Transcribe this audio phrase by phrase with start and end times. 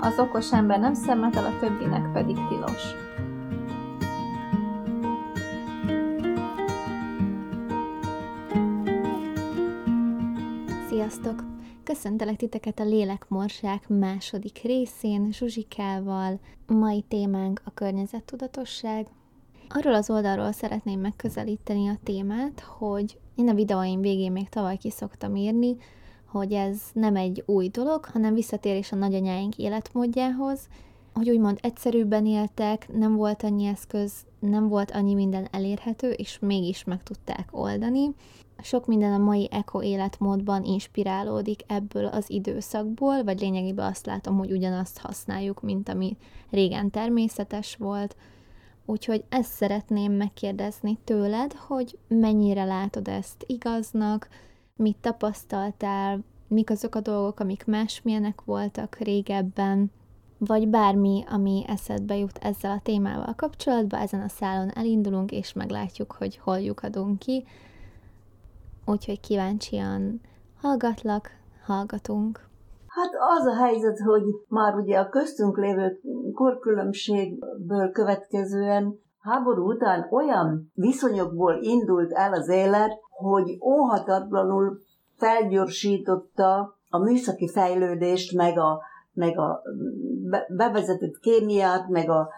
[0.00, 2.82] az okos ember nem szemetel, a többinek pedig tilos.
[10.88, 11.44] Sziasztok!
[11.84, 16.40] Köszöntelek titeket a Lélekmorsák második részén Zsuzsikával.
[16.66, 19.06] Mai témánk a környezettudatosság.
[19.68, 24.90] Arról az oldalról szeretném megközelíteni a témát, hogy én a videóim végén még tavaly ki
[24.90, 25.76] szoktam írni,
[26.30, 30.68] hogy ez nem egy új dolog, hanem visszatérés a nagyanyáink életmódjához,
[31.14, 36.84] hogy úgymond egyszerűbben éltek, nem volt annyi eszköz, nem volt annyi minden elérhető, és mégis
[36.84, 38.14] meg tudták oldani.
[38.62, 44.50] Sok minden a mai eko életmódban inspirálódik ebből az időszakból, vagy lényegében azt látom, hogy
[44.50, 46.16] ugyanazt használjuk, mint ami
[46.50, 48.16] régen természetes volt.
[48.86, 54.28] Úgyhogy ezt szeretném megkérdezni tőled, hogy mennyire látod ezt igaznak,
[54.78, 59.90] mit tapasztaltál, mik azok a dolgok, amik másmilyenek voltak régebben,
[60.38, 66.12] vagy bármi, ami eszedbe jut ezzel a témával kapcsolatban, ezen a szálon elindulunk, és meglátjuk,
[66.12, 67.44] hogy hol lyukadunk ki.
[68.86, 70.20] Úgyhogy kíváncsian
[70.60, 71.30] hallgatlak,
[71.64, 72.46] hallgatunk.
[72.86, 76.00] Hát az a helyzet, hogy már ugye a köztünk lévő
[76.34, 84.78] korkülönbségből következően háború után olyan viszonyokból indult el az élet, hogy óhatatlanul
[85.16, 88.80] felgyorsította a műszaki fejlődést, meg a,
[89.12, 89.62] meg a
[90.48, 92.28] bevezetett kémiát, meg a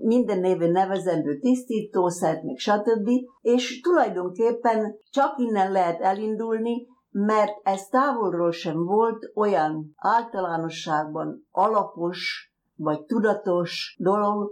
[0.00, 3.08] minden néven nevezendő tisztítószert, meg stb.
[3.40, 13.04] És tulajdonképpen csak innen lehet elindulni, mert ez távolról sem volt olyan általánosságban alapos vagy
[13.04, 14.50] tudatos dolog,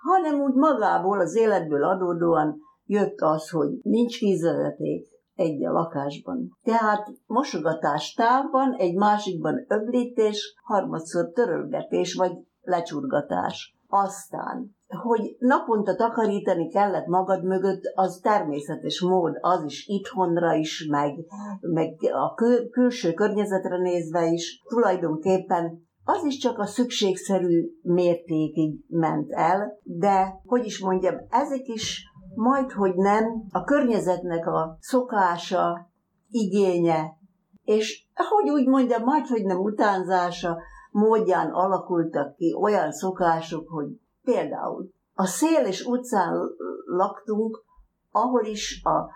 [0.00, 6.58] hanem úgy magából az életből adódóan jött az, hogy nincs vízvezeték, egy a lakásban.
[6.62, 13.78] Tehát mosogatás távban, egy másikban öblítés, harmadszor törölgetés vagy lecsurgatás.
[13.88, 21.14] Aztán, hogy naponta takarítani kellett magad mögött, az természetes mód, az is itthonra is, meg,
[21.60, 29.30] meg a kül- külső környezetre nézve is, tulajdonképpen az is csak a szükségszerű mértékig ment
[29.30, 32.04] el, de, hogy is mondjam, ezek is
[32.34, 35.90] majd, hogy nem, a környezetnek a szokása,
[36.30, 37.18] igénye,
[37.64, 40.58] és hogy úgy mondja, majd, hogy nem utánzása
[40.90, 43.86] módján alakultak ki olyan szokások, hogy
[44.22, 46.34] például a szél és utcán
[46.84, 47.64] laktunk,
[48.10, 49.10] ahol is a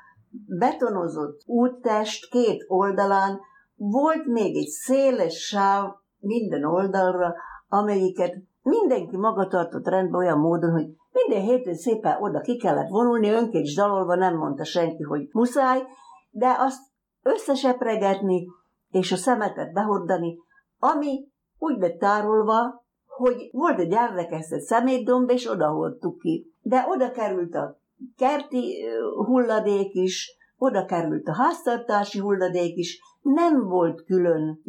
[0.58, 3.40] betonozott úttest két oldalán
[3.76, 5.90] volt még egy széles sáv
[6.24, 7.34] minden oldalra,
[7.68, 13.28] amelyiket mindenki maga tartott rendben olyan módon, hogy minden héten szépen oda ki kellett vonulni,
[13.28, 15.82] önként dalolva nem mondta senki, hogy muszáj,
[16.30, 16.80] de azt
[17.22, 18.46] összesepregetni,
[18.90, 20.38] és a szemetet behordani,
[20.78, 26.54] ami úgy lett tárolva, hogy volt egy elrekesztett szemétdomb, és oda hordtuk ki.
[26.60, 27.78] De oda került a
[28.16, 28.84] kerti
[29.26, 34.62] hulladék is, oda került a háztartási hulladék is, nem volt külön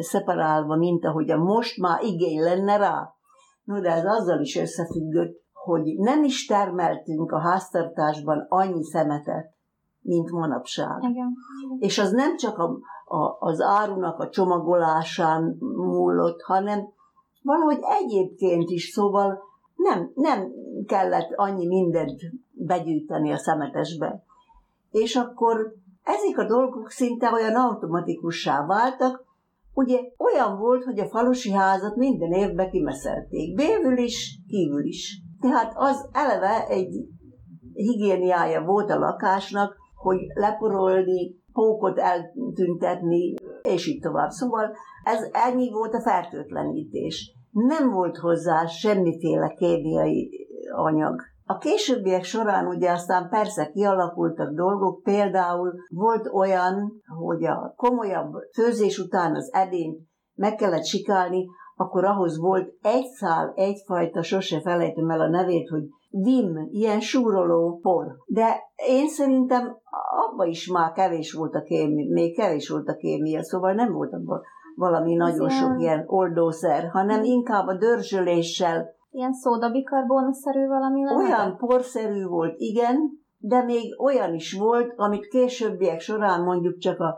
[0.00, 3.12] szeparálva, mint ahogy a most már igény lenne rá.
[3.64, 9.54] No, de ez azzal is összefüggött, hogy nem is termeltünk a háztartásban annyi szemetet,
[10.00, 11.02] mint manapság.
[11.02, 11.34] Igen.
[11.78, 16.88] És az nem csak a, a, az árunak a csomagolásán múlott, hanem
[17.42, 19.42] valahogy egyébként is, szóval
[19.74, 20.52] nem, nem
[20.86, 22.20] kellett annyi mindent
[22.52, 24.22] begyűjteni a szemetesbe.
[24.90, 25.74] És akkor
[26.08, 29.24] ezek a dolgok szinte olyan automatikussá váltak,
[29.74, 35.22] ugye olyan volt, hogy a falusi házat minden évben kimeszelték, bévül is, kívül is.
[35.40, 37.08] Tehát az eleve egy
[37.72, 44.30] higiéniája volt a lakásnak, hogy leporolni, pókot eltüntetni, és így tovább.
[44.30, 47.32] Szóval ez ennyi volt a fertőtlenítés.
[47.50, 51.20] Nem volt hozzá semmiféle kémiai anyag.
[51.50, 58.98] A későbbiek során ugye aztán persze kialakultak dolgok, például volt olyan, hogy a komolyabb főzés
[58.98, 60.00] után az edényt
[60.34, 61.46] meg kellett sikálni,
[61.76, 67.78] akkor ahhoz volt egy szál, egyfajta, sose felejtem el a nevét, hogy Vim, ilyen súroló
[67.82, 68.06] por.
[68.26, 68.56] De
[68.88, 69.76] én szerintem
[70.26, 74.12] abba is már kevés volt a kémia, még kevés volt a kémia, szóval nem volt
[74.12, 74.42] abban
[74.78, 78.96] valami nagyon sok ilyen oldószer, hanem inkább a dörzsöléssel.
[79.10, 81.18] Ilyen szódabikarbónaszerű valami lehet?
[81.18, 82.96] Olyan porszerű volt, igen,
[83.38, 87.16] de még olyan is volt, amit későbbiek során mondjuk csak a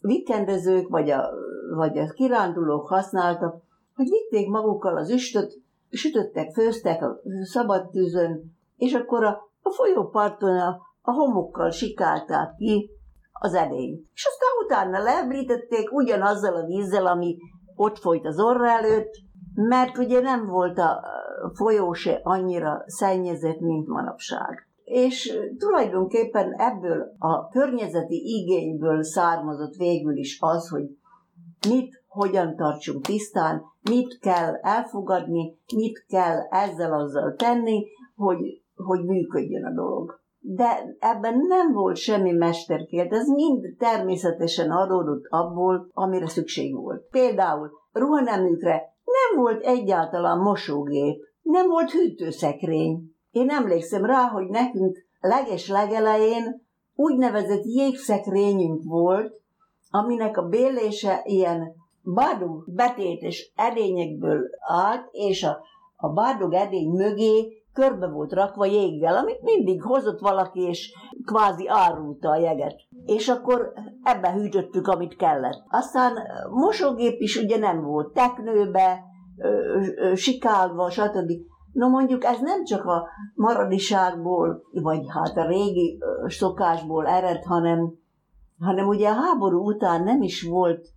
[0.00, 1.30] vikendezők vagy a,
[1.76, 3.62] vagy a kirándulók használtak,
[3.94, 10.58] hogy vitték magukkal az üstöt, sütöttek, főztek a szabad tűzön, és akkor a, a folyóparton
[10.58, 12.90] a, a homokkal sikálták ki
[13.32, 14.06] az edényt.
[14.14, 17.36] És aztán utána leemlítették ugyanazzal a vízzel, ami
[17.74, 19.10] ott folyt az orra előtt,
[19.54, 21.00] mert ugye nem volt a
[21.54, 24.68] folyó se annyira szennyezett, mint manapság.
[24.84, 30.84] És tulajdonképpen ebből a környezeti igényből származott végül is az, hogy
[31.68, 37.86] mit, hogyan tartsunk tisztán, mit kell elfogadni, mit kell ezzel-azzal tenni,
[38.16, 40.20] hogy, hogy működjön a dolog.
[40.40, 47.06] De ebben nem volt semmi mesterkélt, ez mind természetesen adódott abból, amire szükség volt.
[47.10, 53.00] Például ruhaneműkre nem volt egyáltalán mosógép, nem volt hűtőszekrény.
[53.30, 59.32] Én emlékszem rá, hogy nekünk leges legelején úgynevezett jégszekrényünk volt,
[59.90, 61.74] aminek a bélése ilyen
[62.14, 65.58] bardug betétes edényekből állt, és a,
[65.96, 70.92] a bardug edény mögé körbe volt rakva jéggel, amit mindig hozott valaki, és
[71.24, 72.74] kvázi árulta a jeget.
[73.04, 73.72] És akkor
[74.02, 75.64] ebbe hűtöttük, amit kellett.
[75.68, 76.12] Aztán
[76.50, 79.06] mosógép is ugye nem volt teknőbe,
[80.14, 81.32] sikálva, stb.
[81.72, 87.92] No mondjuk ez nem csak a maradiságból, vagy hát a régi szokásból ered, hanem,
[88.58, 90.88] hanem ugye a háború után nem is volt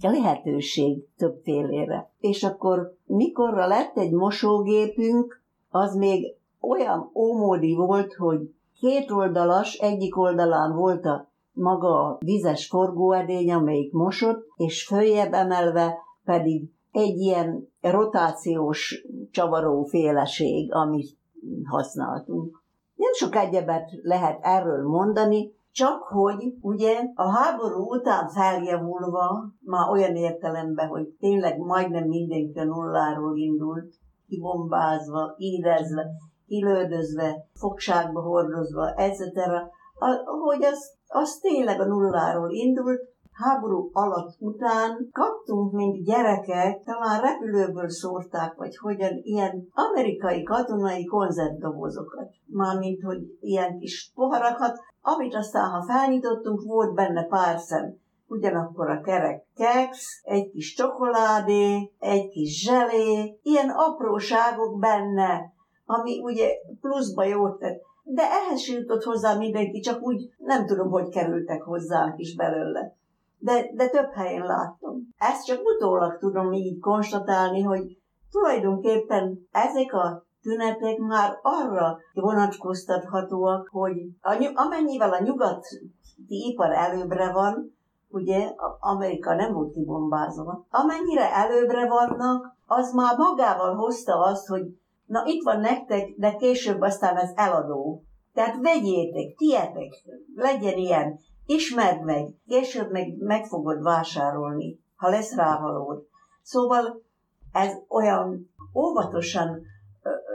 [0.00, 2.10] lehetőség többfélére.
[2.18, 10.18] És akkor mikorra lett egy mosógépünk, az még olyan ómódi volt, hogy két oldalas, egyik
[10.18, 17.68] oldalán volt a maga a vizes forgóedény, amelyik mosott, és följebb emelve pedig egy ilyen
[17.80, 21.18] rotációs csavaró féleség, amit
[21.64, 22.62] használtunk.
[22.94, 30.16] Nem sok egyebet lehet erről mondani, csak hogy ugye a háború után feljavulva, már olyan
[30.16, 33.94] értelemben, hogy tényleg majdnem mindenki nulláról indult,
[34.28, 36.06] kibombázva, érezve,
[36.46, 39.20] kilődözve, fogságba hordozva, etc.,
[40.42, 43.00] hogy az, az tényleg a nulláról indult,
[43.32, 52.30] háború alatt után kaptunk, mint gyerekek, talán repülőből szórták, vagy hogyan, ilyen amerikai katonai konzervdobozokat.
[52.46, 58.00] Mármint, hogy ilyen kis poharakat, amit aztán, ha felnyitottunk, volt benne pár szem
[58.32, 65.52] ugyanakkor a kerek keks, egy kis csokoládé, egy kis zselé, ilyen apróságok benne,
[65.84, 66.48] ami ugye
[66.80, 67.80] pluszba jót tett.
[68.04, 72.96] De ehhez jutott hozzá mindenki, csak úgy nem tudom, hogy kerültek hozzánk is belőle.
[73.44, 74.94] De, de több helyen láttam.
[75.18, 77.98] Ezt csak utólag tudom így konstatálni, hogy
[78.30, 85.90] tulajdonképpen ezek a tünetek már arra vonatkoztathatóak, hogy amennyivel a nyugati
[86.26, 87.76] ipar előbbre van,
[88.08, 90.66] ugye Amerika nem volt kibombázva.
[90.70, 94.62] Amennyire előbbre vannak, az már magával hozta azt, hogy
[95.06, 98.02] na itt van nektek, de később aztán ez eladó.
[98.34, 99.92] Tehát vegyétek, tietek,
[100.34, 106.02] legyen ilyen, ismerd meg, később meg, meg fogod vásárolni, ha lesz rávalód.
[106.42, 107.02] Szóval
[107.52, 109.60] ez olyan óvatosan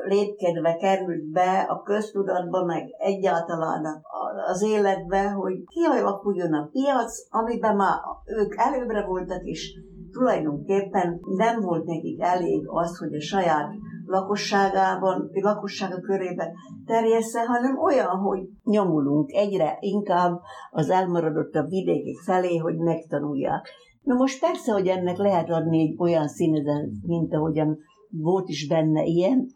[0.07, 4.01] lépkedve került be a köztudatba, meg egyáltalán
[4.47, 9.79] az életbe, hogy kialakuljon a piac, amiben már ők előbbre voltak, és
[10.11, 13.69] tulajdonképpen nem volt nekik elég az, hogy a saját
[14.07, 16.53] lakosságában, lakossága körében
[16.85, 23.69] terjessze, hanem olyan, hogy nyomulunk egyre inkább az elmaradottabb vidékek felé, hogy megtanulják.
[24.01, 27.77] Na most persze, hogy ennek lehet adni egy olyan színezet, mint ahogyan
[28.09, 29.47] volt is benne ilyen,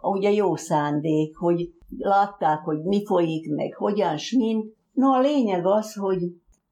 [0.00, 4.72] ugye jó szándék, hogy látták, hogy mi folyik, meg hogyan, mint.
[4.92, 6.18] No a lényeg az, hogy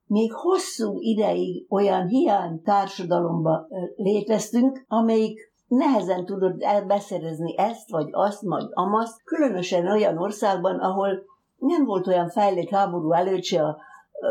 [0.06, 3.66] még hosszú ideig olyan hiány társadalomba
[3.96, 11.22] léteztünk, amelyik nehezen tudott elbeszerezni ezt, vagy azt, vagy amaszt, különösen olyan országban, ahol
[11.58, 13.76] nem volt olyan fejlett háború előtt se, a,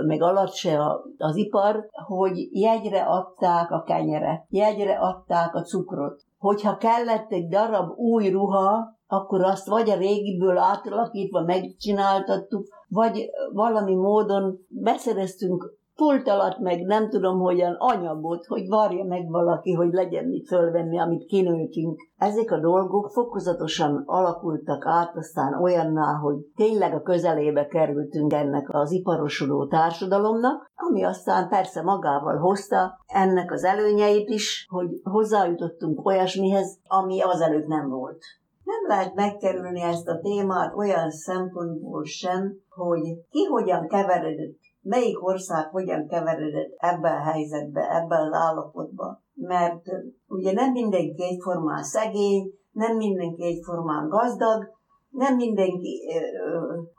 [0.05, 6.21] meg alatt se a, az ipar, hogy jegyre adták a kenyeret, jegyre adták a cukrot.
[6.37, 13.95] Hogyha kellett egy darab új ruha, akkor azt vagy a régiből átalakítva megcsináltattuk, vagy valami
[13.95, 20.25] módon beszereztünk pult alatt meg nem tudom hogyan anyagot, hogy varja meg valaki, hogy legyen
[20.25, 21.99] mit fölvenni, amit kinőtünk.
[22.17, 28.91] Ezek a dolgok fokozatosan alakultak át aztán olyanná, hogy tényleg a közelébe kerültünk ennek az
[28.91, 37.21] iparosodó társadalomnak, ami aztán persze magával hozta ennek az előnyeit is, hogy hozzájutottunk olyasmihez, ami
[37.21, 38.19] azelőtt nem volt.
[38.63, 45.69] Nem lehet megkerülni ezt a témát olyan szempontból sem, hogy ki hogyan keveredett melyik ország
[45.69, 49.21] hogyan keveredett ebbe a helyzetbe, ebbe az állapotba.
[49.33, 49.85] Mert
[50.27, 56.01] ugye nem mindenki egyformán szegény, nem mindenki egyformán gazdag, nem mindenki,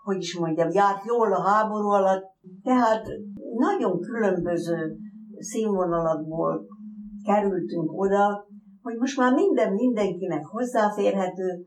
[0.05, 2.25] hogy is mondjam, járt jól a háború alatt,
[2.63, 3.07] tehát
[3.55, 4.97] nagyon különböző
[5.39, 6.67] színvonalakból
[7.25, 8.47] kerültünk oda,
[8.83, 11.67] hogy most már minden mindenkinek hozzáférhető,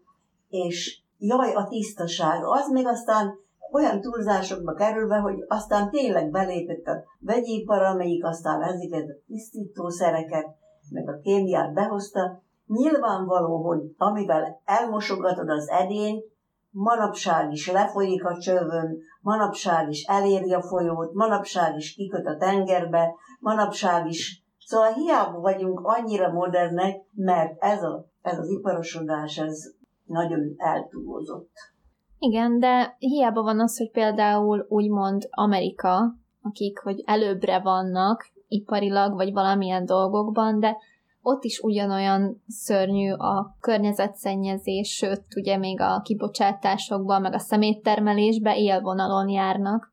[0.49, 3.33] és jaj, a tisztaság, az még aztán
[3.75, 10.45] olyan túlzásokba kerülve, hogy aztán tényleg belépett a vegyipar, amelyik aztán ezeket a tisztítószereket,
[10.89, 12.41] meg a kémiát behozta.
[12.67, 16.23] Nyilvánvaló, hogy amivel elmosogatod az edényt,
[16.69, 23.13] manapság is lefolyik a csövön, manapság is eléri a folyót, manapság is kiköt a tengerbe,
[23.39, 24.43] manapság is.
[24.59, 29.73] Szóval hiába vagyunk annyira modernek, mert ez, a, ez az iparosodás, ez
[30.05, 31.74] nagyon eltúlozott.
[32.19, 39.33] Igen, de hiába van az, hogy például úgymond Amerika, akik hogy előbbre vannak iparilag, vagy
[39.33, 40.77] valamilyen dolgokban, de
[41.21, 49.29] ott is ugyanolyan szörnyű a környezetszennyezés, sőt, ugye még a kibocsátásokban, meg a szeméttermelésbe élvonalon
[49.29, 49.91] járnak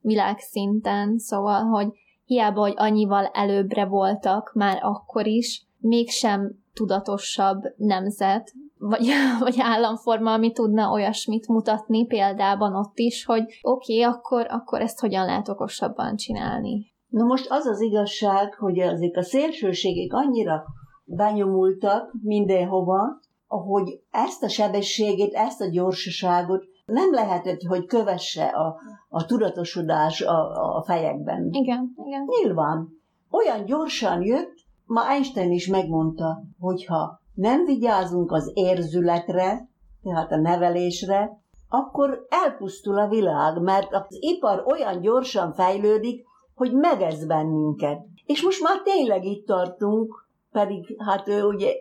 [0.00, 1.88] világszinten, szóval, hogy
[2.24, 9.06] hiába, hogy annyival előbbre voltak már akkor is, mégsem tudatosabb nemzet, vagy,
[9.40, 15.00] vagy államforma, ami tudna olyasmit mutatni példában ott is, hogy oké, okay, akkor, akkor ezt
[15.00, 16.92] hogyan lehet okosabban csinálni.
[17.08, 20.64] Na most az az igazság, hogy azért a szélsőségek annyira
[21.04, 29.24] benyomultak mindenhova, hogy ezt a sebességét, ezt a gyorsaságot nem lehetett, hogy kövesse a, a
[29.24, 31.48] tudatosodás a, a fejekben.
[31.50, 32.24] Igen, igen.
[32.26, 32.88] Nyilván.
[33.30, 34.54] Olyan gyorsan jött,
[34.92, 39.68] ma Einstein is megmondta, hogyha nem vigyázunk az érzületre,
[40.02, 47.26] tehát a nevelésre, akkor elpusztul a világ, mert az ipar olyan gyorsan fejlődik, hogy megez
[47.26, 48.04] bennünket.
[48.26, 51.72] És most már tényleg itt tartunk, pedig hát ő ugye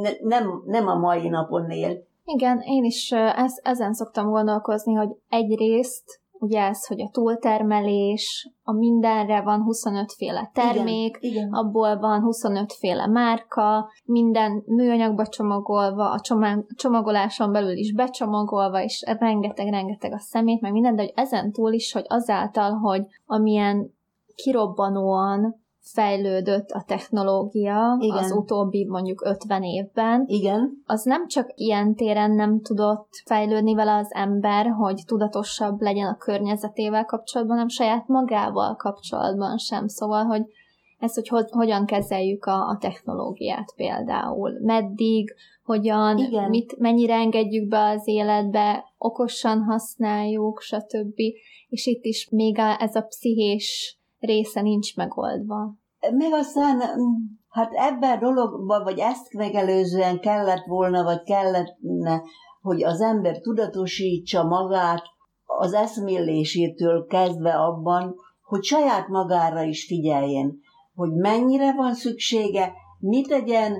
[0.00, 2.04] ne, nem, nem a mai napon él.
[2.24, 8.72] Igen, én is ez, ezen szoktam gondolkozni, hogy egyrészt ugye ez, hogy a túltermelés, a
[8.72, 11.52] mindenre van 25 féle termék, igen, igen.
[11.52, 19.04] abból van 25 féle márka, minden műanyagba csomagolva, a csomag, csomagoláson belül is becsomagolva, és
[19.18, 23.94] rengeteg-rengeteg a szemét, meg minden, de hogy ezen túl is, hogy azáltal, hogy amilyen
[24.34, 28.16] kirobbanóan fejlődött a technológia Igen.
[28.16, 30.24] az utóbbi mondjuk 50 évben.
[30.26, 30.82] Igen.
[30.86, 36.16] Az nem csak ilyen téren nem tudott fejlődni vele az ember, hogy tudatosabb legyen a
[36.16, 39.86] környezetével kapcsolatban, hanem saját magával kapcsolatban sem.
[39.86, 40.42] Szóval, hogy
[40.98, 45.34] ez, hogy ho- hogyan kezeljük a, a technológiát például, meddig,
[45.64, 46.48] hogyan, Igen.
[46.48, 51.20] mit, mennyire engedjük be az életbe, okosan használjuk, stb.
[51.68, 55.74] És itt is még a, ez a pszichés része nincs megoldva.
[56.10, 56.80] Meg aztán,
[57.48, 62.22] hát ebben a dologban, vagy ezt megelőzően kellett volna, vagy kellene,
[62.60, 65.02] hogy az ember tudatosítsa magát
[65.44, 70.58] az eszmélésétől kezdve abban, hogy saját magára is figyeljen,
[70.94, 73.76] hogy mennyire van szüksége, mit tegyen,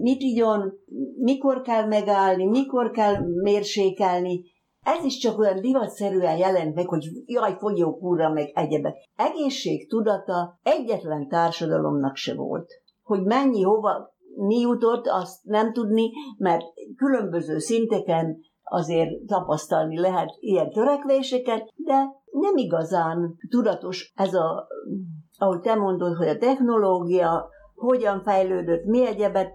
[0.00, 0.72] mit igyon,
[1.16, 4.42] mikor kell megállni, mikor kell mérsékelni,
[4.82, 8.96] ez is csak olyan divatszerűen jelent meg, hogy jaj, fogyókúra, meg egyebek.
[9.16, 12.70] Egészség tudata egyetlen társadalomnak se volt.
[13.02, 16.64] Hogy mennyi, hova, mi jutott, azt nem tudni, mert
[16.96, 21.94] különböző szinteken azért tapasztalni lehet ilyen törekvéseket, de
[22.30, 24.66] nem igazán tudatos ez a,
[25.38, 29.52] ahogy te mondod, hogy a technológia hogyan fejlődött, mi egyebet,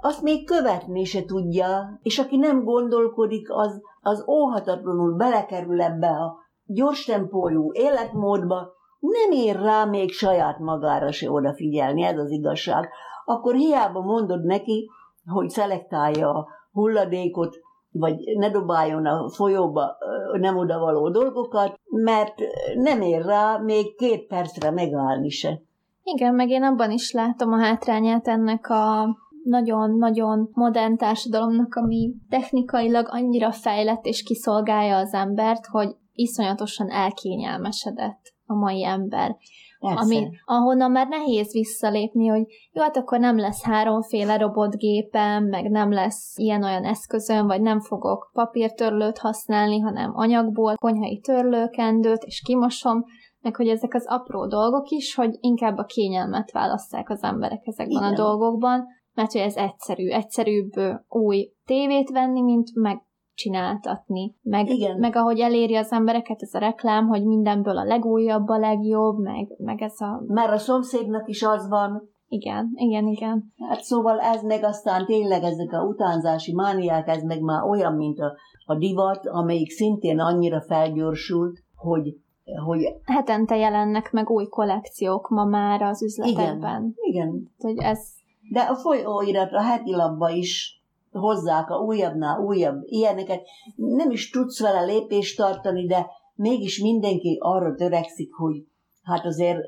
[0.00, 6.36] azt még követni se tudja, és aki nem gondolkodik, az, az óhatatlanul belekerül ebbe a
[6.64, 12.88] gyors tempójú életmódba, nem ér rá még saját magára se odafigyelni, ez az igazság.
[13.24, 14.90] Akkor hiába mondod neki,
[15.26, 17.56] hogy szelektálja a hulladékot,
[17.90, 19.96] vagy ne dobáljon a folyóba
[20.32, 22.34] nem odavaló dolgokat, mert
[22.74, 25.60] nem ér rá még két percre megállni se.
[26.02, 33.06] Igen, meg én abban is látom a hátrányát ennek a nagyon-nagyon modern társadalomnak, ami technikailag
[33.10, 39.36] annyira fejlett és kiszolgálja az embert, hogy iszonyatosan elkényelmesedett a mai ember.
[39.78, 45.92] Ami, ahonnan már nehéz visszalépni, hogy jó, hát akkor nem lesz háromféle robotgépem, meg nem
[45.92, 53.04] lesz ilyen-olyan eszközöm, vagy nem fogok papírtörlőt használni, hanem anyagból konyhai törlőkendőt, és kimosom,
[53.40, 58.02] meg hogy ezek az apró dolgok is, hogy inkább a kényelmet válasszák az emberek ezekben
[58.02, 58.12] Igen.
[58.12, 60.72] a dolgokban, mert hogy ez egyszerű, egyszerűbb
[61.08, 64.34] új tévét venni, mint megcsináltatni.
[64.42, 64.98] Meg, Igen.
[64.98, 69.48] meg ahogy eléri az embereket ez a reklám, hogy mindenből a legújabb, a legjobb, meg,
[69.58, 70.22] meg ez a...
[70.26, 72.14] Mert a szomszédnak is az van.
[72.28, 73.52] Igen, igen, igen.
[73.68, 78.18] Hát szóval ez meg aztán tényleg ezek a utánzási mániák, ez meg már olyan, mint
[78.20, 82.16] a, a divat, amelyik szintén annyira felgyorsult, hogy
[82.64, 82.80] hogy...
[83.04, 86.94] Hetente jelennek meg új kollekciók ma már az üzletekben.
[86.96, 87.50] Igen, igen.
[87.58, 88.15] Hogy ez
[88.50, 93.42] De a folyóirat, a heti labba is hozzák a újabbnál újabb ilyeneket.
[93.76, 98.64] Nem is tudsz vele lépést tartani, de mégis mindenki arra törekszik, hogy
[99.02, 99.58] hát azért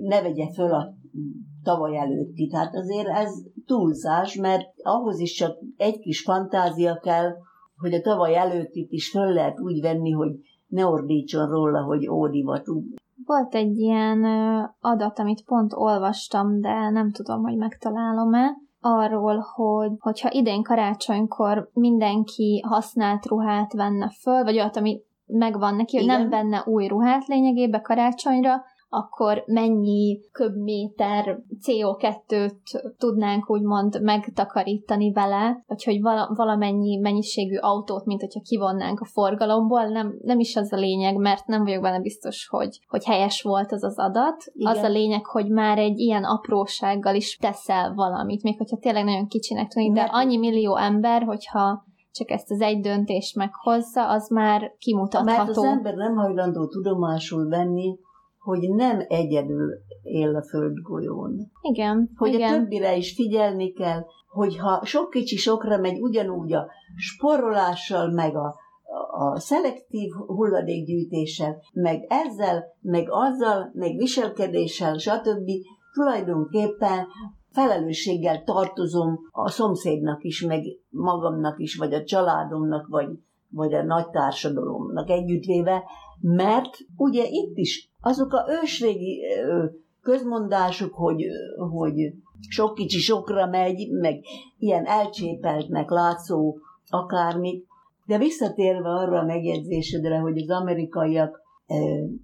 [0.00, 0.94] ne vegye föl a
[1.62, 2.46] tavaly előtti.
[2.46, 3.30] Tehát azért ez
[3.66, 7.32] túlzás, mert ahhoz is csak egy kis fantázia kell,
[7.76, 10.32] hogy a tavaly előttit is föl lehet úgy venni, hogy
[10.66, 12.84] ne ordítson róla, hogy ódivatú.
[13.26, 14.24] Volt egy ilyen
[14.80, 22.64] adat, amit pont olvastam, de nem tudom, hogy megtalálom-e, arról, hogy hogyha idén karácsonykor mindenki
[22.66, 27.82] használt ruhát venne föl, vagy olyat, ami megvan neki, hogy nem venne új ruhát lényegében
[27.82, 36.00] karácsonyra, akkor mennyi köbméter CO2-t tudnánk úgymond megtakarítani vele, vagy hogy
[36.34, 41.46] valamennyi mennyiségű autót, mint hogyha kivonnánk a forgalomból, nem, nem is az a lényeg, mert
[41.46, 44.44] nem vagyok benne biztos, hogy, hogy helyes volt az az adat.
[44.52, 44.76] Igen.
[44.76, 49.26] Az a lényeg, hogy már egy ilyen aprósággal is teszel valamit, még hogyha tényleg nagyon
[49.26, 51.84] kicsinek tűnik, de annyi millió ember, hogyha
[52.14, 55.36] csak ezt az egy döntést meghozza, az már kimutatható.
[55.36, 57.98] Mert az ember nem hajlandó tudomásul venni,
[58.44, 59.70] hogy nem egyedül
[60.02, 61.50] él a földgolyón.
[61.60, 62.10] Igen.
[62.16, 62.52] Hogy igen.
[62.52, 68.54] a többire is figyelni kell, hogyha sok kicsi sokra megy ugyanúgy a sporolással, meg a,
[69.10, 75.50] a szelektív hulladékgyűjtéssel, meg ezzel, meg azzal, meg viselkedéssel, stb.
[75.92, 77.06] tulajdonképpen
[77.50, 83.08] felelősséggel tartozom a szomszédnak is, meg magamnak is, vagy a családomnak, vagy,
[83.54, 85.82] vagy a nagy társadalomnak együttvéve,
[86.20, 89.22] mert ugye itt is azok a ősrégi
[90.02, 91.24] közmondások, hogy,
[91.70, 92.12] hogy
[92.48, 94.20] sok kicsi sokra megy, meg
[94.58, 96.56] ilyen elcsépeltnek látszó
[96.88, 97.66] akármit,
[98.06, 101.42] de visszatérve arra a megjegyzésedre, hogy az amerikaiak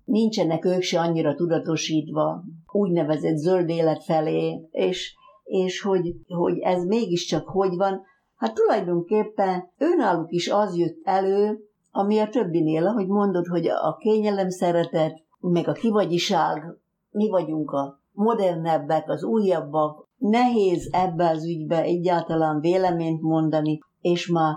[0.05, 7.49] nincsenek ők se annyira tudatosítva úgynevezett zöld élet felé, és, és hogy, hogy ez mégiscsak
[7.49, 8.03] hogy van,
[8.41, 11.59] hát tulajdonképpen őnáluk is az jött elő,
[11.91, 16.63] ami a többinél, ahogy mondod, hogy a kényelem szeretet, meg a kivagyiság,
[17.11, 24.55] mi vagyunk a modernebbek, az újabbak, nehéz ebbe az ügybe egyáltalán véleményt mondani, és már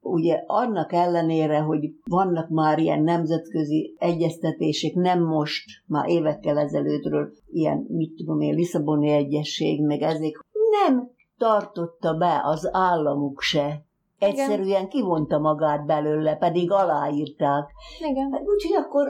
[0.00, 7.86] ugye annak ellenére, hogy vannak már ilyen nemzetközi egyeztetések, nem most, már évekkel ezelőttről ilyen,
[7.88, 10.44] mit tudom én, Lisszaboni egyesség, meg ezek,
[10.86, 11.13] nem
[11.44, 13.84] tartotta be az államuk se
[14.18, 17.70] Egyszerűen kivonta magát belőle, pedig aláírták.
[17.98, 18.26] Igen.
[18.26, 19.08] Úgyhogy akkor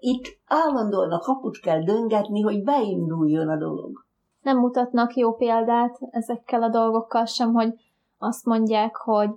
[0.00, 4.06] itt állandóan a kaput kell döngetni, hogy beinduljon a dolog.
[4.40, 7.74] Nem mutatnak jó példát ezekkel a dolgokkal sem, hogy
[8.18, 9.30] azt mondják, hogy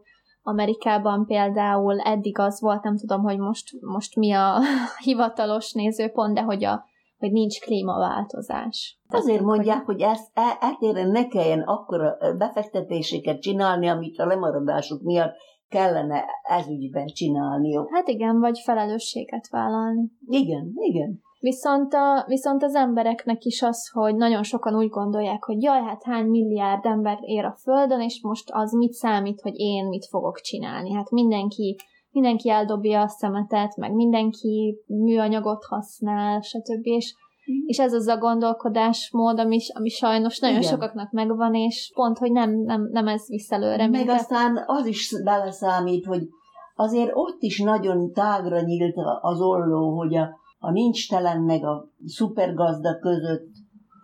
[0.44, 4.60] Amerikában például eddig az volt, nem tudom, hogy most, most mi a
[5.04, 6.86] hivatalos nézőpont, de hogy a
[7.22, 9.00] hogy nincs klímaváltozás.
[9.10, 15.34] Azért mondják, hogy ezt eltéren ne kelljen akkora befektetéseket csinálni, amit a lemaradásuk miatt
[15.70, 17.90] kellene ezügyben csinálniuk.
[17.94, 20.12] Hát igen, vagy felelősséget vállalni.
[20.28, 21.22] Igen, igen.
[21.40, 26.04] Viszont, a, viszont az embereknek is az, hogy nagyon sokan úgy gondolják, hogy jaj, hát
[26.04, 30.40] hány milliárd ember ér a Földön, és most az mit számít, hogy én mit fogok
[30.40, 30.94] csinálni.
[30.94, 31.76] Hát mindenki
[32.12, 36.86] mindenki eldobja a szemetet, meg mindenki műanyagot használ, stb.
[36.86, 37.16] És,
[37.52, 37.66] mm.
[37.66, 40.70] és ez az a gondolkodásmód, ami, ami sajnos nagyon Igen.
[40.70, 43.88] sokaknak megvan, és pont, hogy nem, nem, nem ez visz előre.
[43.88, 44.20] Meg minket.
[44.20, 46.28] aztán az is beleszámít, hogy
[46.76, 51.90] azért ott is nagyon tágra nyílt az olló, hogy a, a nincs telen meg a
[52.06, 53.50] szupergazda között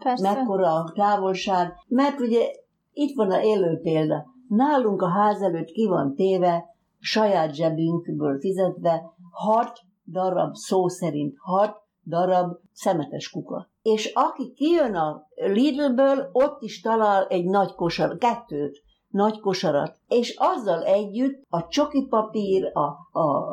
[0.04, 0.34] Persze.
[0.34, 2.46] mekkora a távolság, mert ugye
[2.92, 4.26] itt van a élő példa.
[4.48, 6.66] Nálunk a ház előtt ki van téve
[7.00, 9.80] saját zsebünkből fizetve hat
[10.12, 13.70] darab, szó szerint hat darab szemetes kuka.
[13.82, 20.36] És aki kijön a Lidlből, ott is talál egy nagy kosar, kettőt, nagy kosarat, és
[20.38, 23.48] azzal együtt a csoki papír, a, a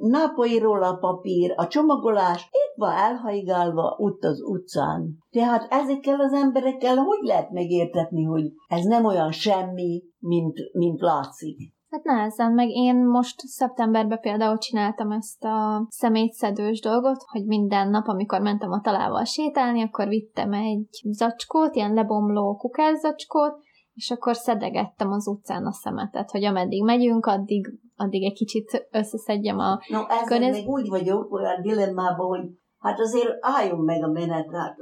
[0.00, 0.62] nápoi
[1.00, 5.18] papír, a csomagolás itt van elhaigálva ott az utcán.
[5.30, 11.74] Tehát ezekkel az emberekkel hogy lehet megértetni, hogy ez nem olyan semmi, mint, mint látszik?
[11.92, 18.06] Hát nehezen, meg én most szeptemberben például csináltam ezt a szemétszedős dolgot, hogy minden nap,
[18.06, 23.58] amikor mentem a talával sétálni, akkor vittem egy zacskót, ilyen lebomló kukászacskót,
[23.94, 29.58] és akkor szedegettem az utcán a szemetet, hogy ameddig megyünk, addig, addig egy kicsit összeszedjem
[29.58, 30.56] a No, ezzel környez...
[30.56, 34.76] még úgy vagyok olyan dilemmában, hogy hát azért álljon meg a menet, hát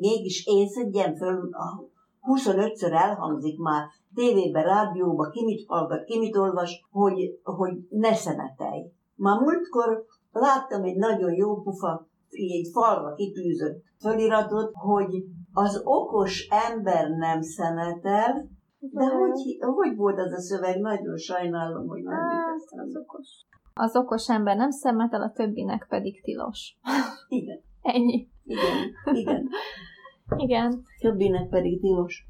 [0.00, 1.50] mégis én szedjem föl,
[2.26, 3.84] 25-ször elhangzik már
[4.16, 8.82] tévébe, rádióba, ki mit hallgat, ki mit olvas, hogy, hogy ne szemetelj.
[9.14, 17.08] Már múltkor láttam egy nagyon jó pufa egy falra kitűzött föliratot, hogy az okos ember
[17.08, 18.48] nem szemetel,
[18.78, 20.80] de hogy, hogy volt az a szöveg?
[20.80, 23.28] Nagyon sajnálom, hogy nem hát, az okos.
[23.74, 26.76] Az okos ember nem szemetel, a többinek pedig tilos.
[27.28, 27.60] Igen.
[27.94, 28.28] Ennyi.
[28.44, 29.48] Igen, igen.
[30.36, 30.84] Igen.
[31.00, 32.26] Többinek pedig tilos.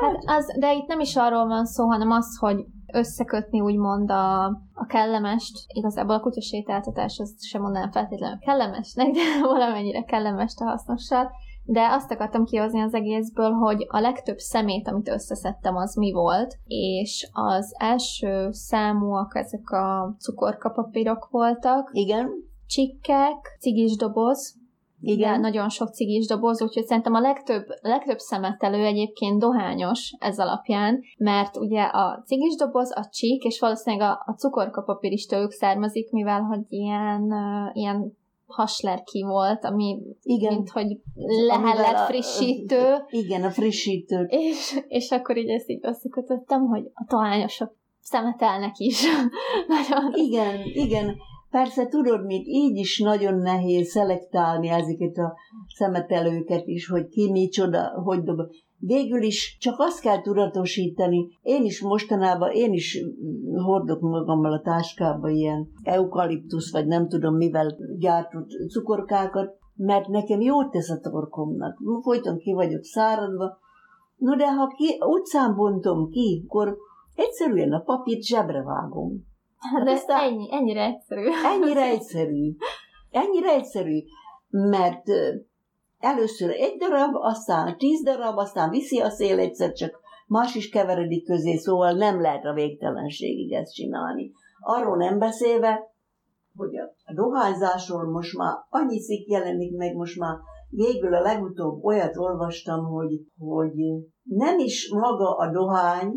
[0.00, 4.44] Hát az, de itt nem is arról van szó, hanem az, hogy összekötni úgymond a,
[4.72, 5.64] a kellemest.
[5.66, 9.20] Igazából a kutyasétáltatás az sem mondanám feltétlenül kellemesnek, de
[9.54, 11.30] valamennyire kellemes a hasznossal.
[11.66, 16.54] De azt akartam kihozni az egészből, hogy a legtöbb szemét, amit összeszedtem, az mi volt,
[16.66, 21.90] és az első számúak ezek a cukorkapapírok voltak.
[21.92, 22.30] Igen.
[22.66, 24.54] Csikkek, cigis doboz,
[25.12, 25.40] igen.
[25.40, 31.56] nagyon sok cigis doboz, úgyhogy szerintem a legtöbb, legtöbb szemetelő egyébként dohányos ez alapján, mert
[31.56, 36.40] ugye a cigis doboz, a csík, és valószínűleg a, a cukorkapapír is tőlük származik, mivel
[36.40, 40.54] hogy ilyen, uh, ilyen haslerki volt, ami igen.
[40.54, 40.98] mint hogy
[41.46, 43.04] lehellet frissítő.
[43.08, 44.26] Igen, a frissítő.
[44.28, 49.04] És, és akkor így ezt így összekötöttem, hogy a dohányosok szemetelnek is.
[49.74, 50.12] Nagyon.
[50.14, 51.16] Igen, igen.
[51.54, 55.34] Persze tudod mit, így is nagyon nehéz szelektálni ezeket a
[55.74, 58.40] szemetelőket is, hogy ki micsoda, hogy dob.
[58.78, 61.28] Végül is csak azt kell tudatosítani.
[61.42, 62.98] Én is mostanában, én is
[63.64, 70.70] hordok magammal a táskába ilyen eukaliptusz, vagy nem tudom mivel gyártott cukorkákat, mert nekem jót
[70.70, 71.78] tesz a torkomnak.
[72.02, 73.58] Folyton ki vagyok száradva.
[74.16, 76.76] No de ha ki, utcán bontom ki, akkor
[77.14, 79.32] egyszerűen a papírt zsebre vágom
[79.72, 81.28] Hát de aztán ennyi, ennyire egyszerű.
[81.44, 82.56] Ennyire egyszerű.
[83.10, 84.02] Ennyire egyszerű,
[84.50, 85.02] mert
[85.98, 91.26] először egy darab, aztán tíz darab, aztán viszi a szél egyszer, csak más is keveredik
[91.26, 94.32] közé, szóval nem lehet a végtelenségig ezt csinálni.
[94.60, 95.92] Arról nem beszélve,
[96.56, 100.36] hogy a dohányzásról most már annyi szik jelenik meg, most már
[100.70, 103.74] végül a legutóbb olyat olvastam, hogy, hogy
[104.22, 106.12] nem is maga a dohány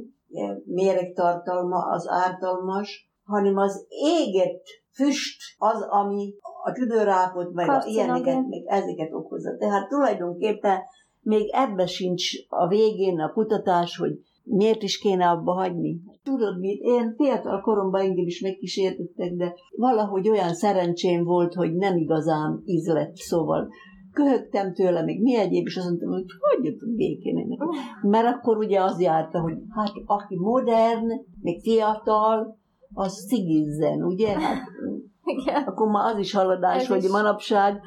[0.66, 4.64] méregtartalma az ártalmas, hanem az égett
[4.94, 9.58] füst az, ami a tüdőrákot, meg a ilyeneket, meg ezeket okozza.
[9.58, 10.80] Tehát tulajdonképpen
[11.22, 14.12] még ebbe sincs a végén a kutatás, hogy
[14.44, 16.02] miért is kéne abba hagyni.
[16.24, 21.98] Tudod mit, én fiatal koromban engem is megkísértettek, de valahogy olyan szerencsém volt, hogy nem
[21.98, 23.70] igazán ízlett, szóval
[24.14, 27.60] köhögtem tőle, még mi egyéb, és azt mondtam, hogy hagyjatok békén ennek.
[28.02, 31.08] Mert akkor ugye az járta, hogy hát aki modern,
[31.42, 32.58] még fiatal,
[32.98, 34.40] az cigizzen, ugye?
[34.40, 34.62] Hát,
[35.36, 35.64] Igen.
[35.64, 37.10] Akkor már az is haladás, ez hogy is.
[37.10, 37.82] manapság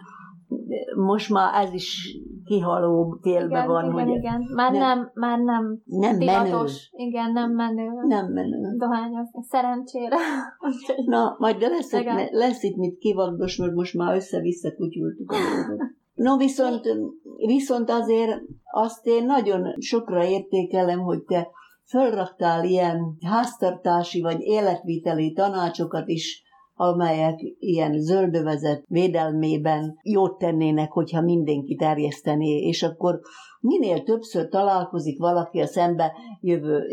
[0.97, 3.85] most már ez is kihaló télbe igen, van.
[3.85, 4.43] Igen, hogy igen.
[4.55, 6.91] Már nem, nem, már nem, nem divatos.
[6.93, 7.09] menő.
[7.09, 7.89] Igen, nem menő.
[8.07, 8.77] Nem menő.
[8.77, 10.17] Dohányozni, szerencsére.
[11.07, 15.37] Na, majd de lesz, itt, lesz itt mit kivagdos, mert most már össze-vissza kutyultuk a
[16.15, 16.81] No, viszont,
[17.37, 18.41] viszont azért
[18.73, 21.49] azt én nagyon sokra értékelem, hogy te
[21.91, 26.43] fölraktál ilyen háztartási vagy életviteli tanácsokat is,
[26.75, 33.21] amelyek ilyen zöldövezet védelmében jót tennének, hogyha mindenki terjesztené, és akkor
[33.61, 36.87] minél többször találkozik valaki a szembe jövő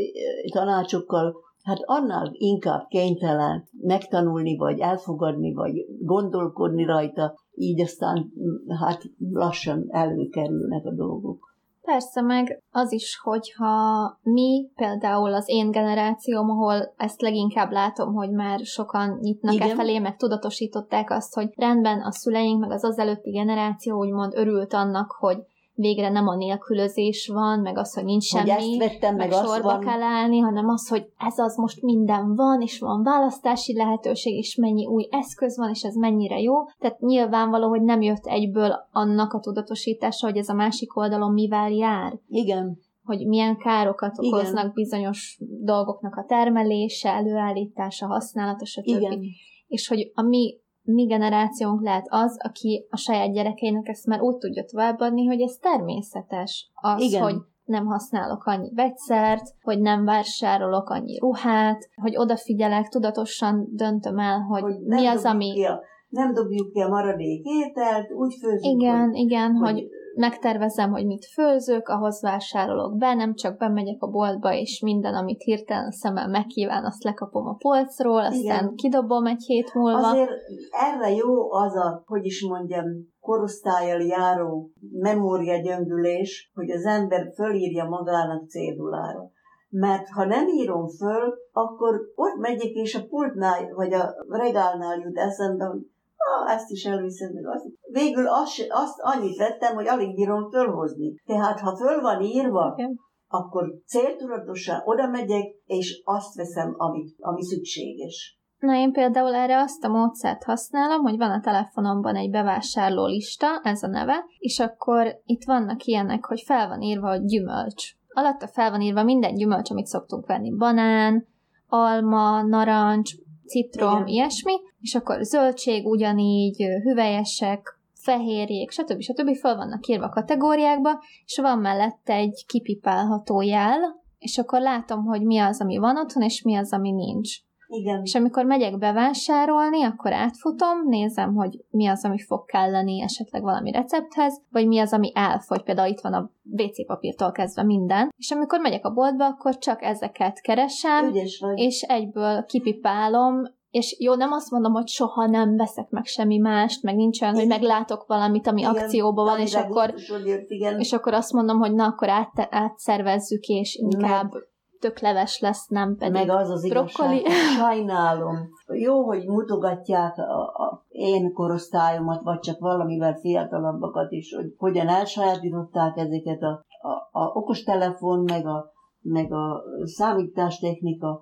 [0.51, 8.31] tanácsokkal, hát annál inkább kénytelen megtanulni, vagy elfogadni, vagy gondolkodni rajta, így aztán
[8.79, 11.46] hát lassan előkerülnek a dolgok.
[11.87, 18.31] Persze, meg az is, hogyha mi, például az én generációm, ahol ezt leginkább látom, hogy
[18.31, 19.69] már sokan nyitnak Igen.
[19.69, 24.33] e felé, meg tudatosították azt, hogy rendben a szüleink, meg az az előtti generáció úgymond
[24.35, 25.37] örült annak, hogy
[25.77, 29.67] végre nem a nélkülözés van, meg az, hogy nincs hogy semmi, vettem, meg, meg sorba
[29.67, 29.79] van.
[29.79, 34.55] kell állni, hanem az, hogy ez az most minden van, és van választási lehetőség, és
[34.55, 36.53] mennyi új eszköz van, és ez mennyire jó.
[36.79, 41.71] Tehát nyilvánvaló, hogy nem jött egyből annak a tudatosítása, hogy ez a másik oldalon mivel
[41.71, 42.19] jár.
[42.27, 44.71] Igen hogy milyen károkat okoznak Igen.
[44.73, 48.87] bizonyos dolgoknak a termelése, előállítása, használata, stb.
[48.87, 49.23] Igen.
[49.67, 50.57] És hogy a mi
[50.87, 55.57] mi generációnk lehet az, aki a saját gyerekeinek ezt már úgy tudja továbbadni, hogy ez
[55.61, 56.71] természetes.
[56.73, 57.21] Az, Igen.
[57.21, 64.39] hogy nem használok annyi vegyszert, hogy nem vásárolok annyi ruhát, hogy odafigyelek, tudatosan döntöm el,
[64.39, 65.51] hogy, hogy mi az, ami...
[65.53, 69.89] Ki a, nem dobjuk ki a maradék ételt, úgy főzünk, Igen, hogy, igen, hogy, hogy
[70.17, 75.41] megtervezem, hogy mit főzök, ahhoz vásárolok be, nem csak bemegyek a boltba, és minden, amit
[75.41, 78.75] hirtelen szemmel megkíván, azt lekapom a polcról, aztán Igen.
[78.75, 80.09] kidobom egy hét múlva.
[80.09, 80.31] Azért
[80.69, 82.85] erre jó az a, hogy is mondjam,
[83.19, 89.31] korosztályjal járó memória gyöngülés, hogy az ember fölírja magának cédulára.
[89.69, 95.17] Mert ha nem írom föl, akkor ott megyek, és a pultnál, vagy a regálnál jut
[95.17, 95.79] eszembe, hogy
[96.17, 97.65] ah, ezt is elviszem, meg azt.
[97.91, 101.15] Végül azt, azt annyit vettem, hogy alig bírom fölhozni.
[101.25, 102.99] Tehát, ha föl van írva, Igen.
[103.27, 108.37] akkor céltudatosan oda megyek, és azt veszem, ami, ami szükséges.
[108.59, 113.47] Na én például erre azt a módszert használom, hogy van a telefonomban egy bevásárló lista,
[113.63, 117.91] ez a neve, és akkor itt vannak ilyenek, hogy fel van írva, hogy gyümölcs.
[118.07, 120.55] Alatta fel van írva minden gyümölcs, amit szoktunk venni.
[120.55, 121.27] Banán,
[121.67, 123.15] alma, narancs,
[123.47, 124.07] citrom, Igen.
[124.07, 129.01] ilyesmi, és akkor zöldség ugyanígy, hüvelyesek, fehérjék, stb.
[129.01, 129.35] stb.
[129.35, 133.79] fel vannak írva a kategóriákba, és van mellette egy kipipálható jel,
[134.19, 137.37] és akkor látom, hogy mi az, ami van otthon, és mi az, ami nincs.
[137.67, 138.01] Igen.
[138.03, 143.71] És amikor megyek bevásárolni, akkor átfutom, nézem, hogy mi az, ami fog kelleni esetleg valami
[143.71, 145.63] recepthez, vagy mi az, ami elfogy.
[145.63, 148.13] Például itt van a WC papírtól kezdve minden.
[148.17, 151.13] És amikor megyek a boltba, akkor csak ezeket keresem,
[151.55, 156.83] és egyből kipipálom, és jó, nem azt mondom, hogy soha nem veszek meg semmi mást,
[156.83, 159.93] meg nincs olyan, hogy meglátok valamit, ami igen, akcióban van, és akkor,
[160.25, 160.49] jött,
[160.79, 164.43] és akkor azt mondom, hogy na, akkor át, átszervezzük, és inkább meg
[164.79, 167.19] tök leves lesz, nem pedig Meg az az brokkoli.
[167.19, 168.35] igazság, sajnálom.
[168.73, 175.97] Jó, hogy mutogatják a, a én korosztályomat, vagy csak valamivel fiatalabbakat is, hogy hogyan elsajátították
[175.97, 181.21] ezeket a, a, a okostelefon, meg a, meg a számítástechnika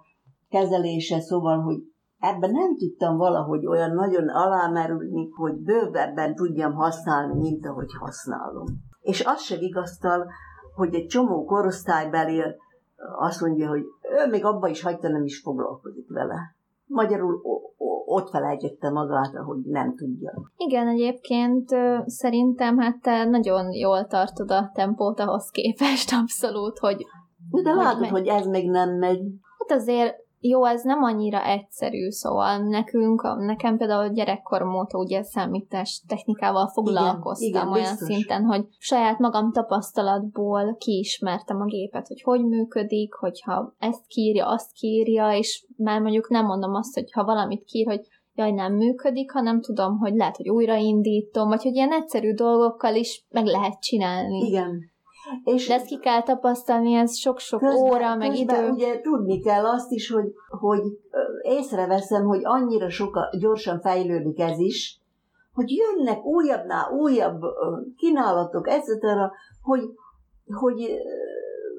[0.49, 1.77] kezelése, szóval, hogy
[2.19, 8.65] ebben nem tudtam valahogy olyan nagyon alámerülni, hogy bővebben tudjam használni, mint ahogy használom.
[9.01, 10.27] És az se vigasztal,
[10.75, 12.41] hogy egy csomó korosztálybeli
[13.19, 16.55] azt mondja, hogy ő még abba is hagyta, nem is foglalkozik vele.
[16.85, 17.41] Magyarul
[18.05, 20.33] ott felejtette magát, hogy nem tudja.
[20.57, 21.69] Igen, egyébként
[22.05, 27.05] szerintem hát te nagyon jól tartod a tempót ahhoz képest, abszolút, hogy...
[27.63, 28.09] De hogy látod, megy.
[28.09, 29.21] hogy ez még nem megy.
[29.57, 36.01] Hát azért jó, ez nem annyira egyszerű, szóval nekünk, nekem például gyerekkorom óta ugye számítás
[36.07, 38.07] technikával foglalkoztam igen, igen, olyan biztos.
[38.07, 44.71] szinten, hogy saját magam tapasztalatból kiismertem a gépet, hogy hogy működik, hogyha ezt kírja, azt
[44.71, 48.01] kírja, és már mondjuk nem mondom azt, hogy ha valamit kír, hogy
[48.33, 53.25] jaj, nem működik, hanem tudom, hogy lehet, hogy újraindítom, vagy hogy ilyen egyszerű dolgokkal is
[53.29, 54.37] meg lehet csinálni.
[54.37, 54.93] Igen.
[55.43, 58.69] És De ezt ki kell tapasztalni, ez sok-sok közben, óra, meg közben idő.
[58.69, 60.81] ugye tudni kell azt is, hogy, hogy
[61.41, 64.99] észreveszem, hogy annyira soka, gyorsan fejlődik ez is,
[65.53, 67.41] hogy jönnek újabbnál újabb
[67.97, 68.87] kínálatok, etc.,
[69.61, 69.81] hogy,
[70.45, 70.99] hogy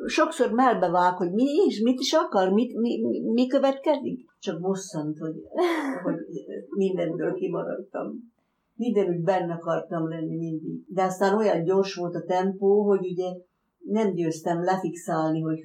[0.06, 3.00] sokszor melbevág, hogy mi is, mit is akar, mit, mi,
[3.32, 4.28] mi következik.
[4.38, 5.34] Csak bosszant, hogy,
[6.02, 6.16] hogy
[6.76, 8.34] mindenből kimaradtam
[8.76, 10.94] mindenütt benne akartam lenni mindig.
[10.94, 13.32] De aztán olyan gyors volt a tempó, hogy ugye
[13.78, 15.58] nem győztem lefixálni, hogy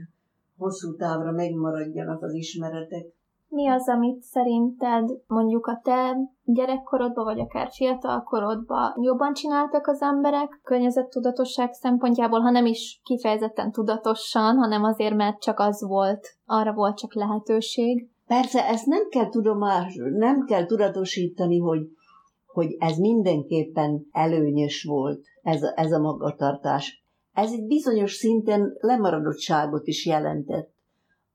[0.57, 3.05] hosszú távra megmaradjanak az ismeretek.
[3.47, 10.59] Mi az, amit szerinted mondjuk a te gyerekkorodban, vagy akár fiatalkorodban jobban csináltak az emberek
[10.63, 16.97] környezettudatosság szempontjából, ha nem is kifejezetten tudatosan, hanem azért, mert csak az volt, arra volt
[16.97, 18.09] csak lehetőség?
[18.27, 21.79] Persze, ezt nem kell tudomás, nem kell tudatosítani, hogy
[22.51, 27.05] hogy ez mindenképpen előnyös volt, ez a, ez a magatartás.
[27.33, 30.73] Ez egy bizonyos szinten lemaradottságot is jelentett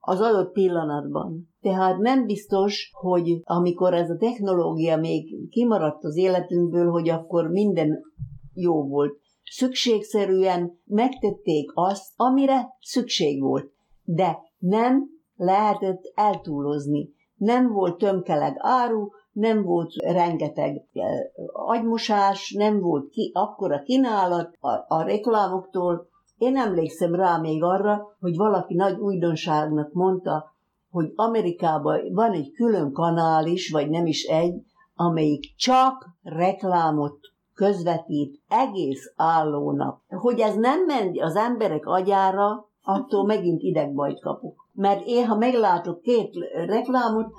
[0.09, 1.49] az adott pillanatban.
[1.61, 8.01] Tehát nem biztos, hogy amikor ez a technológia még kimaradt az életünkből, hogy akkor minden
[8.55, 9.19] jó volt.
[9.43, 13.73] Szükségszerűen megtették azt, amire szükség volt.
[14.05, 17.15] De nem lehetett eltúlozni.
[17.35, 20.83] Nem volt tömkeleg áru, nem volt rengeteg
[21.53, 26.09] agymosás, nem volt ki, akkora kínálat a, a reklámoktól.
[26.37, 30.55] Én emlékszem rá még arra, hogy valaki nagy újdonságnak mondta,
[30.91, 34.63] hogy Amerikában van egy külön kanál is, vagy nem is egy,
[34.95, 37.19] amelyik csak reklámot
[37.55, 40.03] közvetít egész állónak.
[40.09, 44.69] Hogy ez nem ment az emberek agyára, attól megint idegbajt kapok.
[44.73, 46.35] Mert én, ha meglátok két
[46.67, 47.33] reklámot,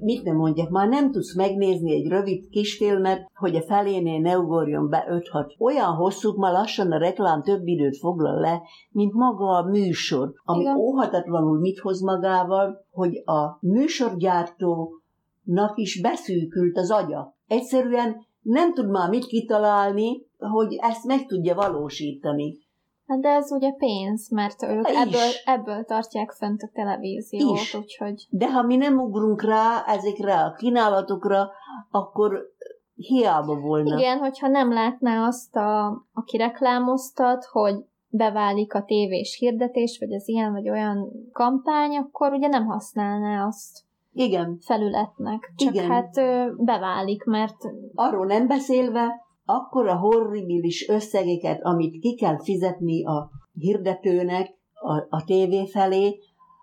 [0.00, 4.88] mit nem mondjak, már nem tudsz megnézni egy rövid kisfilmet, hogy a felénél ne ugorjon
[4.88, 5.58] be 5-6.
[5.58, 10.60] Olyan hosszú, már lassan a reklám több időt foglal le, mint maga a műsor, ami
[10.60, 10.76] Igen.
[10.76, 17.36] óhatatlanul mit hoz magával, hogy a műsorgyártónak is beszűkült az agya.
[17.46, 22.58] Egyszerűen nem tud már mit kitalálni, hogy ezt meg tudja valósítani.
[23.06, 27.74] Hát de ez ugye pénz, mert ők ebből, ebből tartják fent a televíziót, is.
[27.74, 28.26] úgyhogy...
[28.30, 31.50] De ha mi nem ugrunk rá ezekre a kínálatokra,
[31.90, 32.52] akkor
[32.94, 33.98] hiába volna.
[33.98, 37.74] Igen, hogyha nem látná azt, a, aki reklámoztat, hogy
[38.08, 43.84] beválik a tévés hirdetés, vagy az ilyen vagy olyan kampány, akkor ugye nem használná azt.
[44.12, 44.58] Igen.
[44.60, 45.52] felületnek.
[45.56, 45.90] Csak Igen.
[45.90, 46.14] hát
[46.56, 47.56] beválik, mert...
[47.94, 55.24] Arról nem beszélve, akkor a horribilis összegeket, amit ki kell fizetni a hirdetőnek a, a
[55.24, 56.18] tévé felé,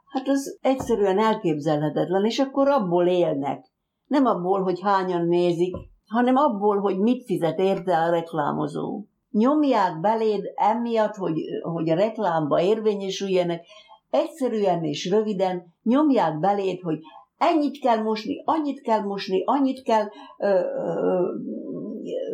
[0.10, 3.66] hát az egyszerűen elképzelhetetlen, és akkor abból élnek.
[4.08, 5.76] Nem abból, hogy hányan nézik,
[6.08, 9.04] hanem abból, hogy mit fizet érte a reklámozó.
[9.32, 13.66] Nyomják beléd emiatt, hogy, hogy a reklámba érvényesüljenek,
[14.10, 17.00] egyszerűen és röviden nyomják beléd, hogy
[17.38, 20.06] ennyit kell mosni, annyit kell mosni, annyit kell
[20.38, 21.28] ö, ö,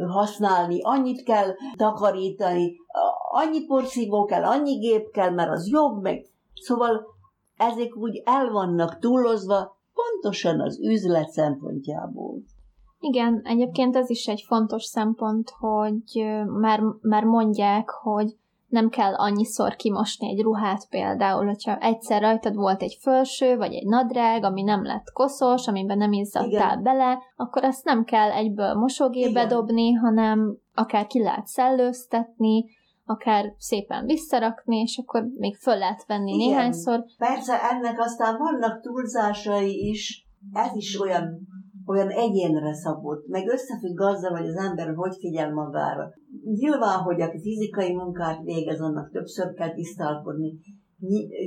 [0.10, 2.76] használni, annyit kell takarítani,
[3.32, 6.26] annyi porszívó kell, annyi gép kell, mert az jobb, meg...
[6.54, 7.06] Szóval
[7.58, 12.44] ezek úgy el vannak túlozva, pontosan az üzlet szempontjából.
[13.00, 16.26] Igen, egyébként ez is egy fontos szempont, hogy
[16.60, 18.38] már, már mondják, hogy
[18.76, 23.86] nem kell annyiszor kimosni egy ruhát például, hogyha egyszer rajtad volt egy fölső, vagy egy
[23.86, 26.84] nadrág, ami nem lett koszos, amiben nem izzadtál Igen.
[26.84, 29.48] bele, akkor azt nem kell egyből mosógébe Igen.
[29.48, 32.66] dobni, hanem akár ki lehet szellőztetni,
[33.06, 36.48] akár szépen visszarakni, és akkor még föl lehet venni Igen.
[36.48, 37.06] néhányszor.
[37.18, 41.40] Persze ennek aztán vannak túlzásai is, ez is olyan
[41.86, 46.12] olyan egyénre szabott, meg összefügg azzal, hogy az ember hogy figyel magára.
[46.44, 50.54] Nyilván, hogy aki fizikai munkát végez, annak többször kell tisztálkodni,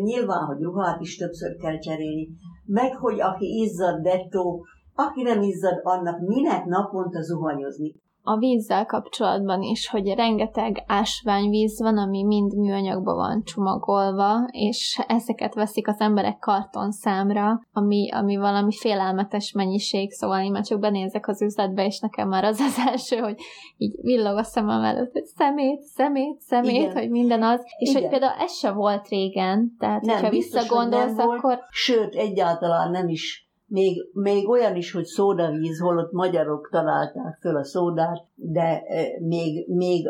[0.03, 2.29] nyilván, hogy ruhát is többször kell cserélni,
[2.67, 7.95] meg hogy aki izzad dettó, aki nem izzad, annak minek naponta zuhanyozni
[8.29, 15.55] a vízzel kapcsolatban is, hogy rengeteg ásványvíz van, ami mind műanyagba van csomagolva, és ezeket
[15.55, 21.29] veszik az emberek karton számra, ami, ami valami félelmetes mennyiség, szóval én már csak benézek
[21.29, 23.37] az üzletbe, és nekem már az az első, hogy
[23.77, 26.93] így villog a szemem előtt, hogy szemét, szemét, szemét, Igen.
[26.93, 28.01] hogy minden az, és Igen.
[28.03, 31.41] hogy például ez se volt régen, tehát nem, hogyha visszagondolsz, akkor...
[31.41, 37.57] Volt, sőt, egyáltalán nem is még, még olyan is, hogy szódavíz, holott magyarok találták föl
[37.57, 40.07] a szódát, de e, még, még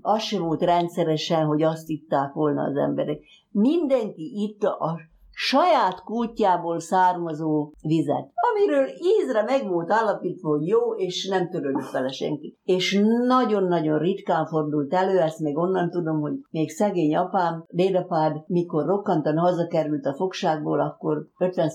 [0.00, 3.20] az sem volt rendszeresen, hogy azt itták volna az emberek.
[3.50, 4.98] Mindenki itta a
[5.36, 12.12] saját kútjából származó vizet, amiről ízre meg volt állapítva, hogy jó, és nem törődött vele
[12.12, 12.58] senki.
[12.64, 18.84] És nagyon-nagyon ritkán fordult elő, ezt még onnan tudom, hogy még szegény apám, dédapád, mikor
[18.86, 21.68] rokkantan hazakerült a fogságból, akkor 50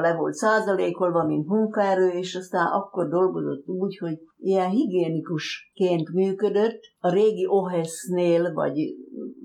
[0.00, 6.80] le volt százalékolva, mint munkaerő, és aztán akkor dolgozott úgy, hogy ilyen higiénikusként működött.
[7.00, 8.96] A régi OHESZ-nél, vagy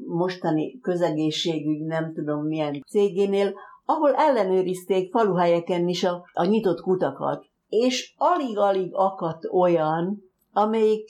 [0.08, 3.54] mostani közegészségügy, nem tudom milyen cégénél,
[3.86, 7.46] ahol ellenőrizték faluhelyeken is a, a nyitott kutakat.
[7.68, 11.10] És alig-alig akadt olyan, amelyik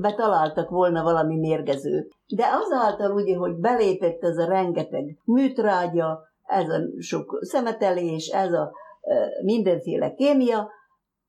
[0.00, 2.14] betaláltak volna valami mérgezőt.
[2.26, 8.72] De azáltal ugye, hogy belépett ez a rengeteg műtrágya, ez a sok szemetelés, ez a
[9.44, 10.70] mindenféle kémia,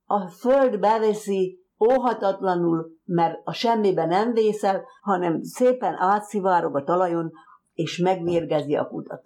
[0.05, 7.31] a föld beveszi óhatatlanul, mert a semmibe nem vészel, hanem szépen átszivárog a talajon,
[7.73, 9.21] és megmérgezi a kutat.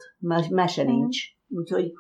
[0.50, 0.92] Mese mhm.
[0.92, 1.18] nincs.
[1.50, 1.92] Úgyhogy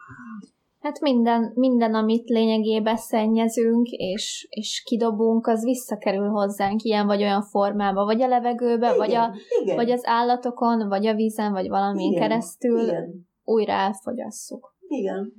[0.79, 7.41] Hát minden, minden, amit lényegében szennyezünk és, és kidobunk, az visszakerül hozzánk ilyen vagy olyan
[7.41, 9.75] formába, vagy a levegőbe, igen, vagy, a, igen.
[9.75, 12.79] vagy az állatokon, vagy a vízen, vagy valamin igen, keresztül.
[12.79, 14.75] Igen újra elfogyasszuk.
[14.87, 15.33] Igen.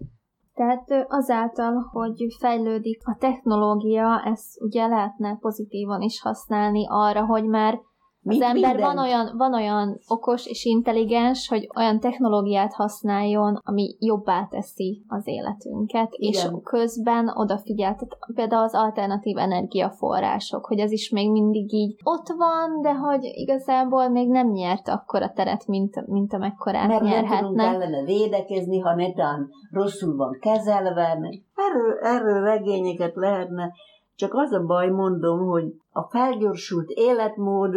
[0.55, 7.81] Tehát azáltal, hogy fejlődik a technológia, ezt ugye lehetne pozitívan is használni arra, hogy már
[8.25, 14.47] az ember van olyan, van olyan okos és intelligens, hogy olyan technológiát használjon, ami jobbá
[14.51, 16.33] teszi az életünket, Igen.
[16.33, 22.27] és közben odafigyel, tehát például az alternatív energiaforrások, hogy ez is még mindig így ott
[22.37, 27.51] van, de hogy igazából még nem nyert akkor a teret, mint, mint amekkorát Mert nyerhetne.
[27.51, 31.19] Mert nem ellene védekezni, ha netán rosszul van kezelve,
[31.55, 33.73] erről, erről regényeket lehetne,
[34.15, 37.75] csak az a baj, mondom, hogy a felgyorsult életmód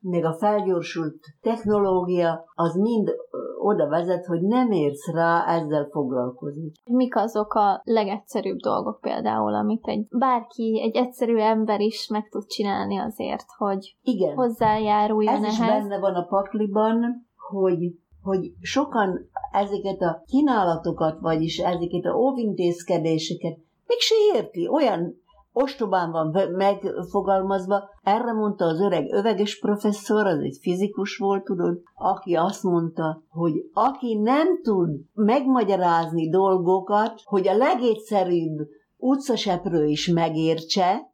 [0.00, 3.10] még a felgyorsult technológia, az mind
[3.58, 6.72] oda vezet, hogy nem érsz rá ezzel foglalkozni.
[6.84, 12.46] Mik azok a legegyszerűbb dolgok például, amit egy bárki, egy egyszerű ember is meg tud
[12.46, 14.34] csinálni azért, hogy Igen.
[14.34, 15.52] hozzájáruljon Ez ehhez?
[15.52, 17.92] is benne van a pakliban, hogy
[18.22, 24.68] hogy sokan ezeket a kínálatokat, vagyis ezeket a óvintézkedéseket még se érti.
[24.68, 25.22] Olyan
[25.62, 27.90] ostobán van megfogalmazva.
[28.02, 33.70] Erre mondta az öreg öveges professzor, az egy fizikus volt, tudod, aki azt mondta, hogy
[33.72, 41.12] aki nem tud megmagyarázni dolgokat, hogy a legegyszerűbb utcaseprő is megértse,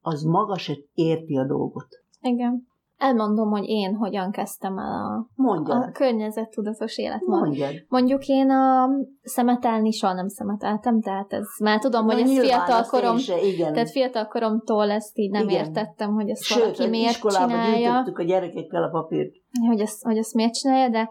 [0.00, 1.88] az maga se érti a dolgot.
[2.20, 2.66] Igen.
[3.02, 5.82] Elmondom, hogy én hogyan kezdtem el a, Mondjad.
[5.82, 7.40] a környezettudatos életmód.
[7.40, 7.72] Mondjad.
[7.88, 8.88] Mondjuk én a
[9.22, 13.72] szemetelni soha nem szemeteltem, tehát ez már tudom, Na, hogy ez fiatal korom, igen.
[13.72, 15.64] tehát fiatal koromtól ezt így nem igen.
[15.64, 18.04] értettem, hogy ezt Sőt, valaki miért csinálja.
[18.14, 19.32] a gyerekekkel a papírt.
[19.68, 21.10] Hogy ezt, hogy ezt miért csinálja, de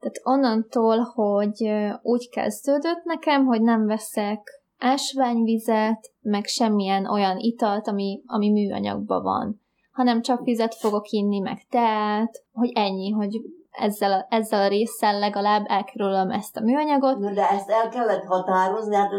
[0.00, 1.70] tehát onnantól, hogy
[2.02, 4.40] úgy kezdődött nekem, hogy nem veszek
[4.78, 9.59] ásványvizet, meg semmilyen olyan italt, ami, ami műanyagban van,
[10.00, 13.40] hanem csak vizet fogok inni, meg teát, hogy ennyi, hogy
[13.70, 17.18] ezzel a, ezzel a résszel legalább elkerülöm ezt a műanyagot.
[17.18, 19.10] Na de ezt el kellett határozni, hát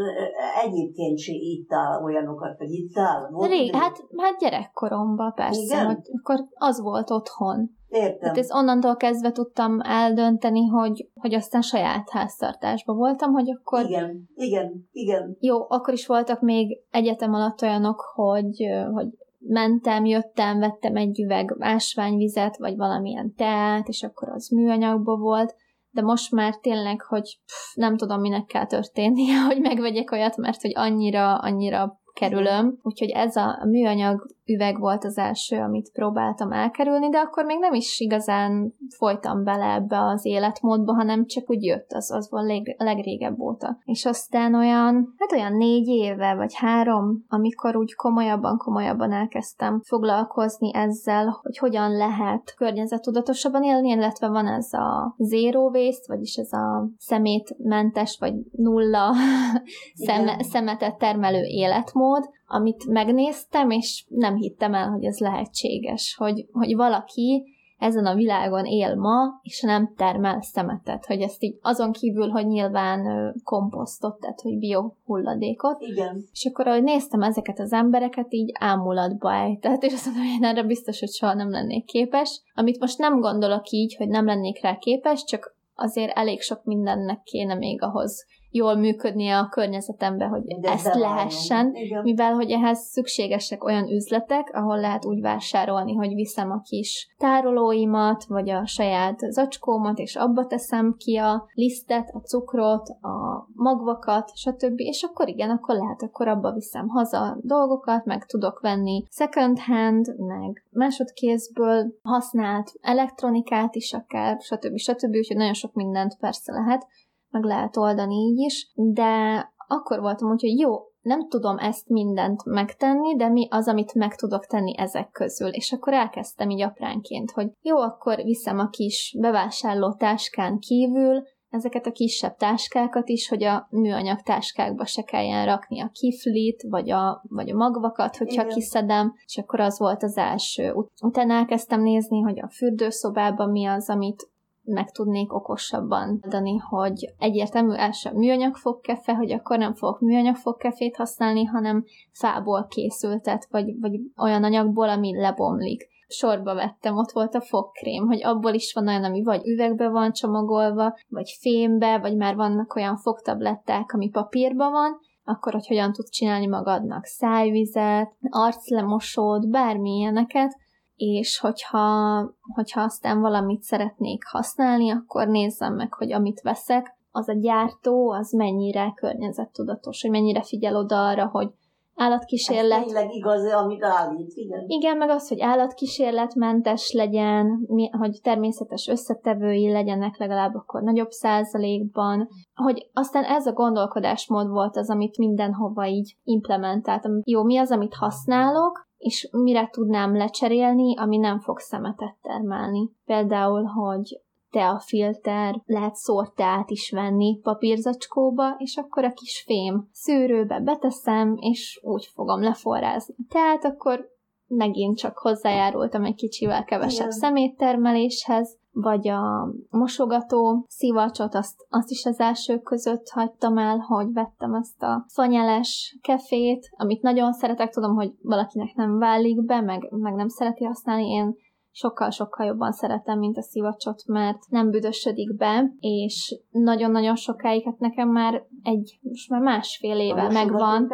[0.65, 3.29] egyébként se ittál olyanokat, hogy ittál?
[3.39, 5.85] Rég, hát, hát gyerekkoromban persze, Igen?
[5.85, 7.79] hogy akkor az volt otthon.
[7.89, 8.19] Értem.
[8.19, 13.85] Tehát ez onnantól kezdve tudtam eldönteni, hogy, hogy aztán saját háztartásban voltam, hogy akkor...
[13.85, 15.37] Igen, igen, igen.
[15.39, 19.07] Jó, akkor is voltak még egyetem alatt olyanok, hogy, hogy
[19.47, 25.55] mentem, jöttem, vettem egy üveg ásványvizet, vagy valamilyen teát, és akkor az műanyagból volt,
[25.89, 30.61] de most már tényleg, hogy pff, nem tudom, minek kell történnie, hogy megvegyek olyat, mert
[30.61, 37.09] hogy annyira, annyira kerülöm, úgyhogy ez a műanyag üveg volt az első, amit próbáltam elkerülni,
[37.09, 41.91] de akkor még nem is igazán folytam bele ebbe az életmódba, hanem csak úgy jött,
[41.91, 43.77] az, az volt leg, legrégebb óta.
[43.83, 50.73] És aztán olyan, hát olyan négy éve, vagy három, amikor úgy komolyabban, komolyabban elkezdtem foglalkozni
[50.73, 56.89] ezzel, hogy hogyan lehet környezettudatosabban élni, illetve van ez a zero waste, vagyis ez a
[56.97, 59.13] szemétmentes, vagy nulla
[60.05, 61.99] szem, szemetet termelő életmód,
[62.47, 67.43] amit megnéztem, és nem hittem el, hogy ez lehetséges, hogy, hogy valaki
[67.81, 72.47] ezen a világon él ma, és nem termel szemetet, hogy ezt így azon kívül, hogy
[72.47, 75.81] nyilván komposztot, tehát hogy biohulladékot.
[75.81, 76.23] Igen.
[76.31, 80.43] És akkor, ahogy néztem ezeket az embereket, így ámulatba ejtett, és azt mondom, hogy én
[80.43, 82.41] erre biztos, hogy soha nem lennék képes.
[82.53, 87.23] Amit most nem gondolok így, hogy nem lennék rá képes, csak azért elég sok mindennek
[87.23, 91.73] kéne még ahhoz jól működnie a környezetembe, hogy De ezt lehessen,
[92.03, 98.23] mivel hogy ehhez szükségesek olyan üzletek, ahol lehet úgy vásárolni, hogy viszem a kis tárolóimat,
[98.23, 104.79] vagy a saját zacskómat, és abba teszem ki a lisztet, a cukrot, a magvakat, stb.
[104.79, 110.15] És akkor igen, akkor lehet, akkor abba viszem haza dolgokat, meg tudok venni second hand,
[110.17, 114.77] meg másodkézből használt elektronikát is akár, stb.
[114.77, 115.15] stb.
[115.15, 116.87] Úgyhogy nagyon sok mindent persze lehet
[117.31, 122.45] meg lehet oldani így is, de akkor voltam úgy, hogy jó, nem tudom ezt mindent
[122.45, 125.49] megtenni, de mi az, amit meg tudok tenni ezek közül.
[125.49, 131.85] És akkor elkezdtem így apránként, hogy jó, akkor viszem a kis bevásárló táskán kívül ezeket
[131.85, 137.23] a kisebb táskákat is, hogy a műanyag táskákba se kelljen rakni a kiflit, vagy a,
[137.29, 138.55] vagy a magvakat, hogyha Igen.
[138.55, 140.73] kiszedem, és akkor az volt az első.
[141.01, 144.29] Utána elkezdtem nézni, hogy a fürdőszobában mi az, amit
[144.71, 150.95] meg tudnék okosabban adani, hogy egyértelmű első műanyag fogkefe, hogy akkor nem fogok műanyag fogkefét
[150.95, 155.89] használni, hanem fából készültet, vagy, vagy olyan anyagból, ami lebomlik.
[156.07, 160.11] Sorba vettem, ott volt a fogkrém, hogy abból is van olyan, ami vagy üvegbe van
[160.11, 166.09] csomagolva, vagy fémbe, vagy már vannak olyan fogtabletták, ami papírba van, akkor hogy hogyan tudsz
[166.09, 170.57] csinálni magadnak szájvizet, arclemosót, bármilyeneket,
[171.01, 172.19] és hogyha,
[172.53, 178.31] hogyha aztán valamit szeretnék használni, akkor nézzem meg, hogy amit veszek, az a gyártó, az
[178.31, 181.49] mennyire környezettudatos, hogy mennyire figyel oda arra, hogy
[181.95, 182.79] állatkísérlet...
[182.79, 184.63] Ez tényleg igaz, amit állít, igen.
[184.67, 192.89] Igen, meg az, hogy állatkísérletmentes legyen, hogy természetes összetevői legyenek legalább akkor nagyobb százalékban, hogy
[192.93, 197.21] aztán ez a gondolkodásmód volt az, amit mindenhova így implementáltam.
[197.23, 202.89] Jó, mi az, amit használok, és mire tudnám lecserélni, ami nem fog szemetet termelni.
[203.05, 211.35] Például, hogy teafilter, lehet szórteát is venni papírzacskóba, és akkor a kis fém szűrőbe beteszem,
[211.39, 213.15] és úgy fogom leforrázni.
[213.29, 214.09] Tehát akkor
[214.47, 217.19] megint csak hozzájárultam egy kicsivel kevesebb Igen.
[217.19, 224.53] szeméttermeléshez, vagy a mosogató szivacsot, azt, azt is az elsők között hagytam el, hogy vettem
[224.53, 230.13] ezt a szanyeles kefét, amit nagyon szeretek, tudom, hogy valakinek nem válik be, meg, meg
[230.13, 231.35] nem szereti használni, én
[231.71, 238.09] sokkal-sokkal jobban szeretem, mint a szivacsot, mert nem büdösödik be, és nagyon-nagyon sokáig, hát nekem
[238.09, 240.87] már egy, most már másfél éve a megvan.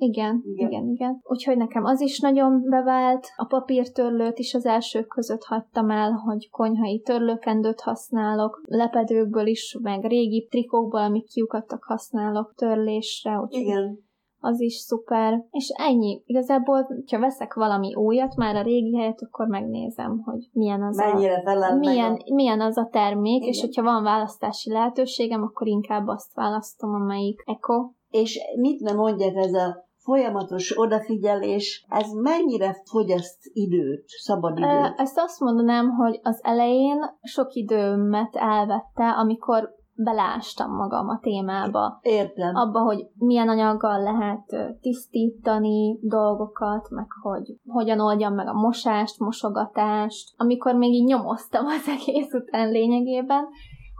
[0.00, 1.20] Igen, igen, igen, igen.
[1.22, 3.26] Úgyhogy nekem az is nagyon bevált.
[3.36, 10.04] A papírtörlőt is az elsők között hagytam el, hogy konyhai törlőkendőt használok, lepedőkből is, meg
[10.04, 13.38] régi trikókból, amik kiukadtak használok törlésre.
[13.38, 14.08] Úgyhogy igen
[14.40, 16.22] az is szuper, és ennyi.
[16.26, 21.42] Igazából, ha veszek valami újat, már a régi helyet, akkor megnézem, hogy milyen az Mennyire
[21.44, 22.34] a, milyen, a...
[22.34, 23.48] milyen az a termék, Igen.
[23.48, 27.90] és hogyha van választási lehetőségem, akkor inkább azt választom, amelyik eko.
[28.10, 34.94] És mit nem mondják ez a folyamatos odafigyelés, ez mennyire fogyaszt időt, szabad időt?
[34.96, 41.98] Ezt azt mondanám, hogy az elején sok időmet elvette, amikor belástam magam a témába.
[42.02, 42.54] Értem.
[42.54, 50.34] Abba, hogy milyen anyaggal lehet tisztítani dolgokat, meg hogy hogyan oldjam meg a mosást, mosogatást.
[50.36, 53.44] Amikor még így nyomoztam az egész után lényegében,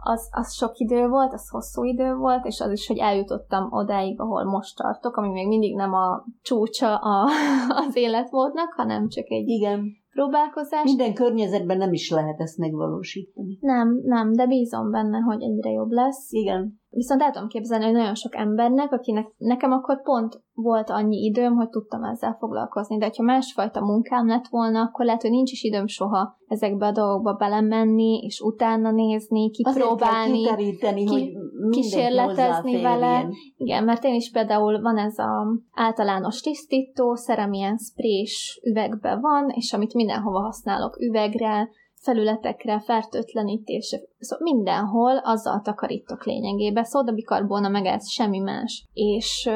[0.03, 4.19] az, az sok idő volt, az hosszú idő volt, és az is, hogy eljutottam odáig,
[4.19, 7.27] ahol most tartok, ami még mindig nem a csúcsa a,
[7.87, 10.00] az életmódnak, hanem csak egy Igen.
[10.11, 10.83] Próbálkozás.
[10.83, 13.57] Minden környezetben nem is lehet ezt megvalósítani.
[13.61, 16.31] Nem, nem, de bízom benne, hogy egyre jobb lesz.
[16.31, 16.79] Igen.
[16.89, 21.55] Viszont el tudom képzelni, hogy nagyon sok embernek, akinek nekem akkor pont volt annyi időm,
[21.55, 25.63] hogy tudtam ezzel foglalkozni, de ha másfajta munkám lett volna, akkor lehet, hogy nincs is
[25.63, 31.31] időm soha ezekbe a dolgokba belemenni, és utána nézni, kipróbálni, ki, hogy
[31.69, 33.27] kísérletezni vele.
[33.57, 39.49] Igen, mert én is például van ez a általános tisztító, szerem ilyen sprés üvegbe van,
[39.49, 41.69] és amit mindenhova használok üvegre,
[42.01, 48.85] felületekre, fertőtlenítésre, szóval mindenhol azzal takarítok lényegében, szódabikarbóna meg ez semmi más.
[48.93, 49.49] És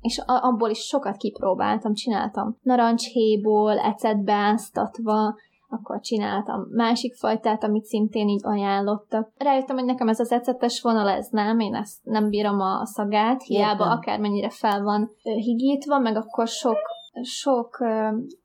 [0.00, 5.34] és abból is sokat kipróbáltam, csináltam narancshéból, ecetbe áztatva,
[5.70, 9.32] akkor csináltam másik fajtát, amit szintén így ajánlottak.
[9.36, 13.42] Rájöttem, hogy nekem ez az ecetes vonal, ez nem, én ezt nem bírom a szagát,
[13.42, 13.98] hiába Értem.
[13.98, 16.78] akármennyire fel van higítva, meg akkor sok
[17.22, 17.78] sok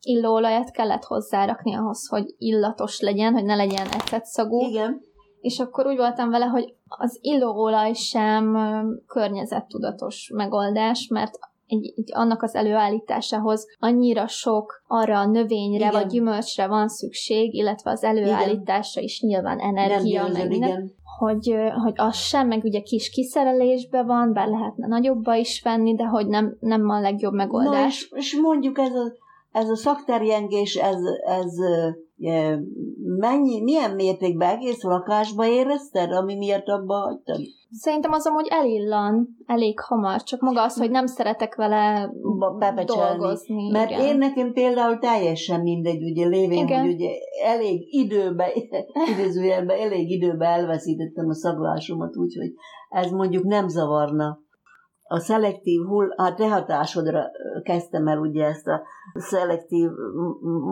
[0.01, 4.67] illóolajat kellett hozzárakni ahhoz, hogy illatos legyen, hogy ne legyen ecetszagú.
[4.67, 5.01] Igen.
[5.41, 8.57] És akkor úgy voltam vele, hogy az illóolaj sem
[9.07, 15.91] környezettudatos megoldás, mert egy, egy, annak az előállításához annyira sok arra a növényre igen.
[15.91, 20.91] vagy gyümölcsre van szükség, illetve az előállításra is nyilván energia, nem meg igen.
[21.17, 26.03] Hogy, hogy az sem, meg ugye kis kiszerelésbe van, bár lehetne nagyobba is venni, de
[26.03, 28.07] hogy nem, nem a legjobb megoldás.
[28.09, 29.13] Na és, és mondjuk ez a,
[29.51, 31.53] ez a szakterjengés, ez, ez
[33.19, 37.39] mennyi, milyen mértékben egész lakásba érezted, ami miatt abba hagytad?
[37.71, 42.11] Szerintem az amúgy elillan elég hamar, csak maga az, hogy nem szeretek vele
[42.59, 43.17] Bebecselni.
[43.17, 43.71] dolgozni.
[43.71, 44.05] Mert igen.
[44.05, 46.81] én nekem például teljesen mindegy, ugye lévén, igen.
[46.81, 47.09] hogy ugye
[47.43, 48.51] elég időbe,
[49.11, 52.53] idézőjelben elég időbe elveszítettem a szaglásomat, úgyhogy
[52.89, 54.43] ez mondjuk nem zavarna
[55.07, 57.31] a szelektív hull, a te hatásodra
[57.63, 58.81] kezdtem el ugye ezt a
[59.13, 59.89] szelektív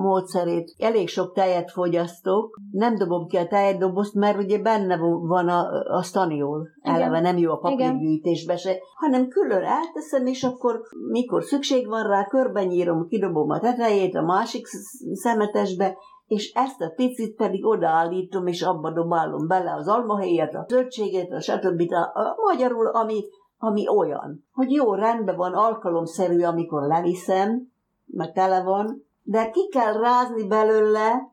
[0.02, 0.74] módszerét.
[0.78, 5.68] Elég sok tejet fogyasztok, nem dobom ki a tejetdobozt, mert ugye benne van a,
[5.98, 10.82] a staniol, eleve nem jó a papírgyűjtésbe se, hanem külön elteszem, és akkor
[11.12, 14.66] mikor szükség van rá, körbenyírom, kidobom a tetejét a másik
[15.14, 21.32] szemetesbe, és ezt a picit pedig odaállítom, és abba dobálom bele az almahéjat, a zöldséget,
[21.32, 21.92] a stb.
[21.92, 23.24] A, a magyarul, ami
[23.64, 27.72] ami olyan, hogy jó, rendben van, alkalomszerű, amikor leviszem,
[28.06, 31.32] mert tele van, de ki kell rázni belőle,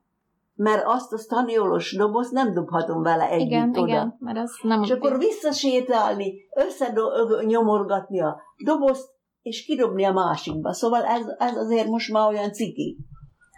[0.55, 3.87] mert azt a staniolos dobozt nem dobhatom vele együtt igen, oda.
[3.87, 9.09] Igen, mert az nem És akkor visszasétálni, összenyomorgatni a dobozt,
[9.43, 10.73] és kidobni a másikba.
[10.73, 12.97] Szóval ez, ez azért most már olyan ciki.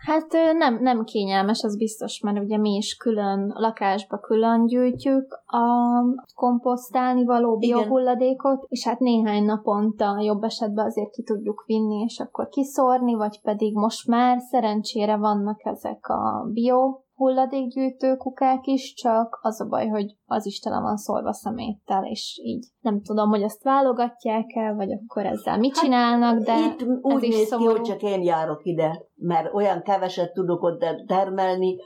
[0.04, 5.66] Hát nem, nem kényelmes, az biztos, mert ugye mi is külön lakásba külön gyűjtjük a
[6.34, 12.48] komposztálni való biohulladékot, és hát néhány naponta jobb esetben azért ki tudjuk vinni, és akkor
[12.48, 19.60] kiszórni, vagy pedig most már szerencsére vannak ezek a bio hulladékgyűjtő kukák is, csak az
[19.60, 23.62] a baj, hogy az is tele van szólva szeméttel, és így nem tudom, hogy azt
[23.62, 27.64] válogatják el, vagy akkor ezzel mit hát, csinálnak, de itt úgy ez is néz ki,
[27.64, 31.76] hogy csak én járok ide, mert olyan keveset tudok ott termelni,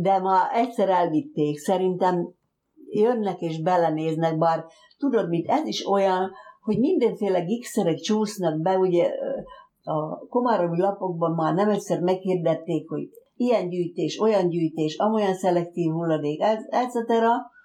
[0.00, 1.58] de ma egyszer elvitték.
[1.58, 2.34] Szerintem
[2.90, 4.64] jönnek és belenéznek, bár
[4.98, 9.10] tudod mit, ez is olyan, hogy mindenféle gigszerek csúsznak be, ugye
[9.82, 13.08] a komáromi lapokban már nem egyszer meghirdették, hogy
[13.42, 16.96] ilyen gyűjtés, olyan gyűjtés, amolyan szelektív hulladék, etc.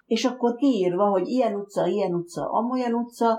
[0.06, 3.38] És akkor kiírva, hogy ilyen utca, ilyen utca, amolyan utca,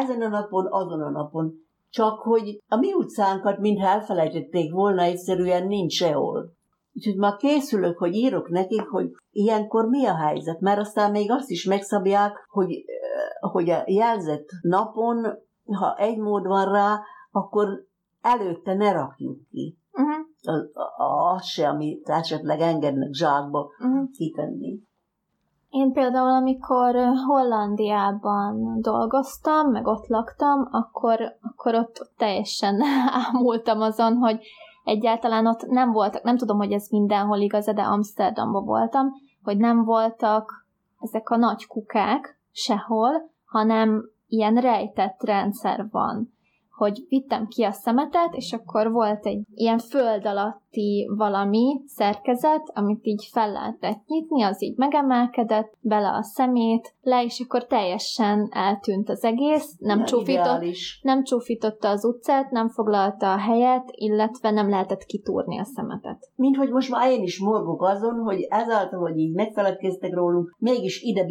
[0.00, 1.52] ezen a napon, azon a napon.
[1.90, 6.52] Csak hogy a mi utcánkat, mintha elfelejtették volna, egyszerűen nincs sehol.
[6.92, 11.50] Úgyhogy már készülök, hogy írok nekik, hogy ilyenkor mi a helyzet, mert aztán még azt
[11.50, 15.26] is megszabják, hogy, eh, hogy a jelzett napon,
[15.64, 17.00] ha egy mód van rá,
[17.30, 17.84] akkor
[18.20, 19.79] előtte ne rakjuk ki.
[19.92, 24.10] Uh-huh az, az se, amit esetleg engednek zsákba uh-huh.
[24.10, 24.78] kitenni.
[25.68, 26.94] Én például, amikor
[27.26, 32.82] Hollandiában dolgoztam, meg ott laktam, akkor, akkor ott teljesen
[33.32, 34.40] ámultam azon, hogy
[34.84, 39.08] egyáltalán ott nem voltak, nem tudom, hogy ez mindenhol igaz, de Amsterdamban voltam,
[39.42, 40.66] hogy nem voltak
[40.98, 46.32] ezek a nagy kukák sehol, hanem ilyen rejtett rendszer van
[46.80, 53.06] hogy vittem ki a szemetet, és akkor volt egy ilyen föld alatti valami szerkezet, amit
[53.06, 59.08] így fel lehetett nyitni, az így megemelkedett, bele a szemét, le, és akkor teljesen eltűnt
[59.08, 60.64] az egész, nem, csúfított,
[61.02, 66.30] nem csúfította az utcát, nem foglalta a helyet, illetve nem lehetett kitúrni a szemetet.
[66.34, 71.02] Mint hogy most már én is morgok azon, hogy ezáltal, hogy így megfeledkeztek rólunk, mégis
[71.02, 71.24] ide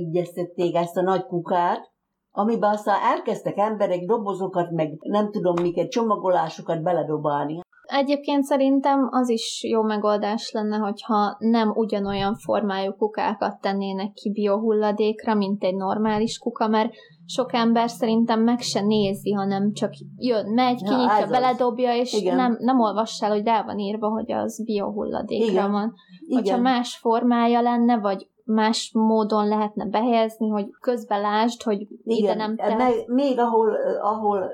[0.73, 1.97] ezt a nagy kukát,
[2.31, 7.59] amiben aztán elkezdtek emberek dobozokat, meg nem tudom miket, csomagolásokat beledobálni.
[7.91, 15.33] Egyébként szerintem az is jó megoldás lenne, hogyha nem ugyanolyan formájú kukákat tennének ki biohulladékra,
[15.33, 16.91] mint egy normális kuka, mert
[17.25, 22.57] sok ember szerintem meg se nézi, hanem csak jön, megy, kinyitja, ja, beledobja, és nem,
[22.59, 25.71] nem olvass el, hogy rá van írva, hogy az biohulladékra Igen.
[25.71, 25.93] van.
[26.27, 26.41] Igen.
[26.41, 32.35] Hogyha más formája lenne, vagy más módon lehetne behelyezni, hogy közben lásd, hogy Igen, ide
[32.35, 32.75] nem te...
[32.75, 34.51] Meg, még ahol, ahol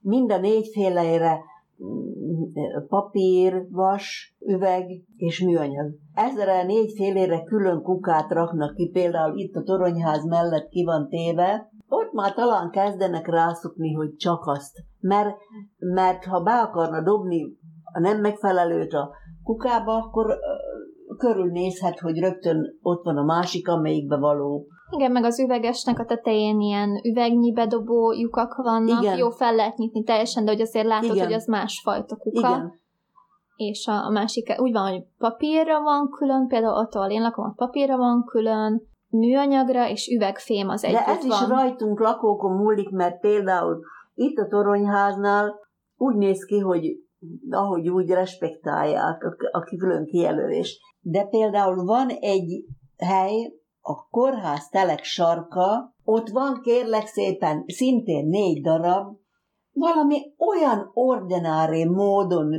[0.00, 1.40] mind a négyfélére
[2.88, 4.84] papír, vas, üveg
[5.16, 5.94] és műanyag.
[6.14, 12.12] Ezre négyfélére külön kukát raknak ki, például itt a toronyház mellett ki van téve, ott
[12.12, 14.84] már talán kezdenek rászokni, hogy csak azt.
[15.00, 15.36] Mert,
[15.78, 17.56] mert ha be akarna dobni
[17.92, 19.10] a nem megfelelőt a
[19.42, 20.38] kukába, akkor
[21.18, 24.66] körülnézhet, hogy rögtön ott van a másik, amelyikbe való.
[24.90, 29.16] Igen, meg az üvegesnek a tetején ilyen üvegnyi bedobó lyukak vannak, Igen.
[29.16, 31.24] jó fel lehet nyitni teljesen, de hogy azért látod, Igen.
[31.24, 32.48] hogy az másfajta kuka.
[32.48, 32.72] Igen.
[33.56, 37.44] És a, a másik, úgy van, hogy papírra van külön, például ott, ahol én lakom,
[37.44, 41.42] ott papírra van külön, műanyagra és üvegfém az együtt De ez van.
[41.42, 43.80] is rajtunk lakókon múlik, mert például
[44.14, 45.54] itt a toronyháznál
[45.96, 47.04] úgy néz ki, hogy
[47.50, 50.80] ahogy úgy respektálják a, a külön kijelölés.
[51.00, 52.64] De például van egy
[52.96, 53.52] hely,
[53.88, 59.16] a kórház telek sarka, ott van kérlek szépen szintén négy darab,
[59.72, 62.52] valami olyan ordinári módon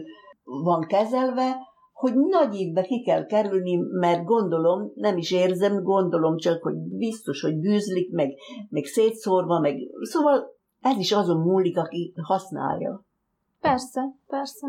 [0.44, 1.58] van kezelve,
[1.94, 7.42] hogy nagy évbe ki kell kerülni, mert gondolom, nem is érzem, gondolom csak, hogy biztos,
[7.42, 8.34] hogy bűzlik, meg,
[8.70, 13.06] meg szétszórva, meg szóval ez is azon múlik, aki használja.
[13.60, 14.68] Persze, persze.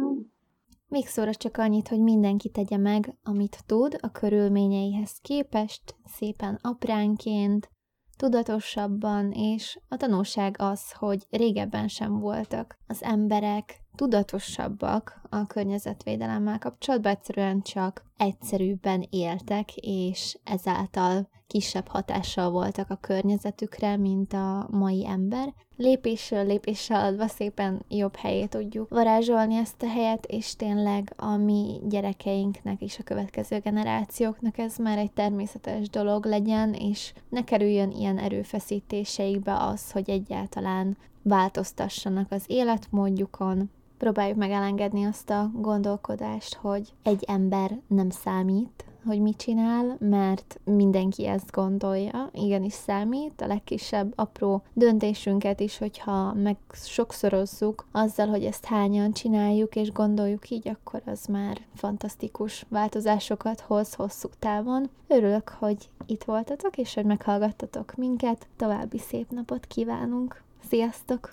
[0.89, 7.70] Még szóra csak annyit, hogy mindenki tegye meg, amit tud a körülményeihez képest, szépen apránként,
[8.16, 17.12] tudatosabban, és a tanulság az, hogy régebben sem voltak az emberek tudatosabbak a környezetvédelemmel kapcsolatban,
[17.12, 25.55] egyszerűen csak egyszerűbben éltek, és ezáltal kisebb hatással voltak a környezetükre, mint a mai ember.
[25.76, 31.80] Lépésről lépésre adva szépen jobb helyé tudjuk varázsolni ezt a helyet, és tényleg a mi
[31.88, 38.18] gyerekeinknek és a következő generációknak ez már egy természetes dolog legyen, és ne kerüljön ilyen
[38.18, 47.24] erőfeszítéseikbe az, hogy egyáltalán változtassanak az életmódjukon, próbáljuk meg elengedni azt a gondolkodást, hogy egy
[47.26, 54.62] ember nem számít, hogy mit csinál, mert mindenki ezt gondolja, igenis számít, a legkisebb apró
[54.72, 61.26] döntésünket is, hogyha meg sokszorozzuk azzal, hogy ezt hányan csináljuk és gondoljuk így, akkor az
[61.26, 64.90] már fantasztikus változásokat hoz hosszú távon.
[65.07, 70.42] Örülök, hogy itt voltatok, és hogy meghallgattatok minket, további szép napot kívánunk!
[70.68, 71.30] Sziasztok!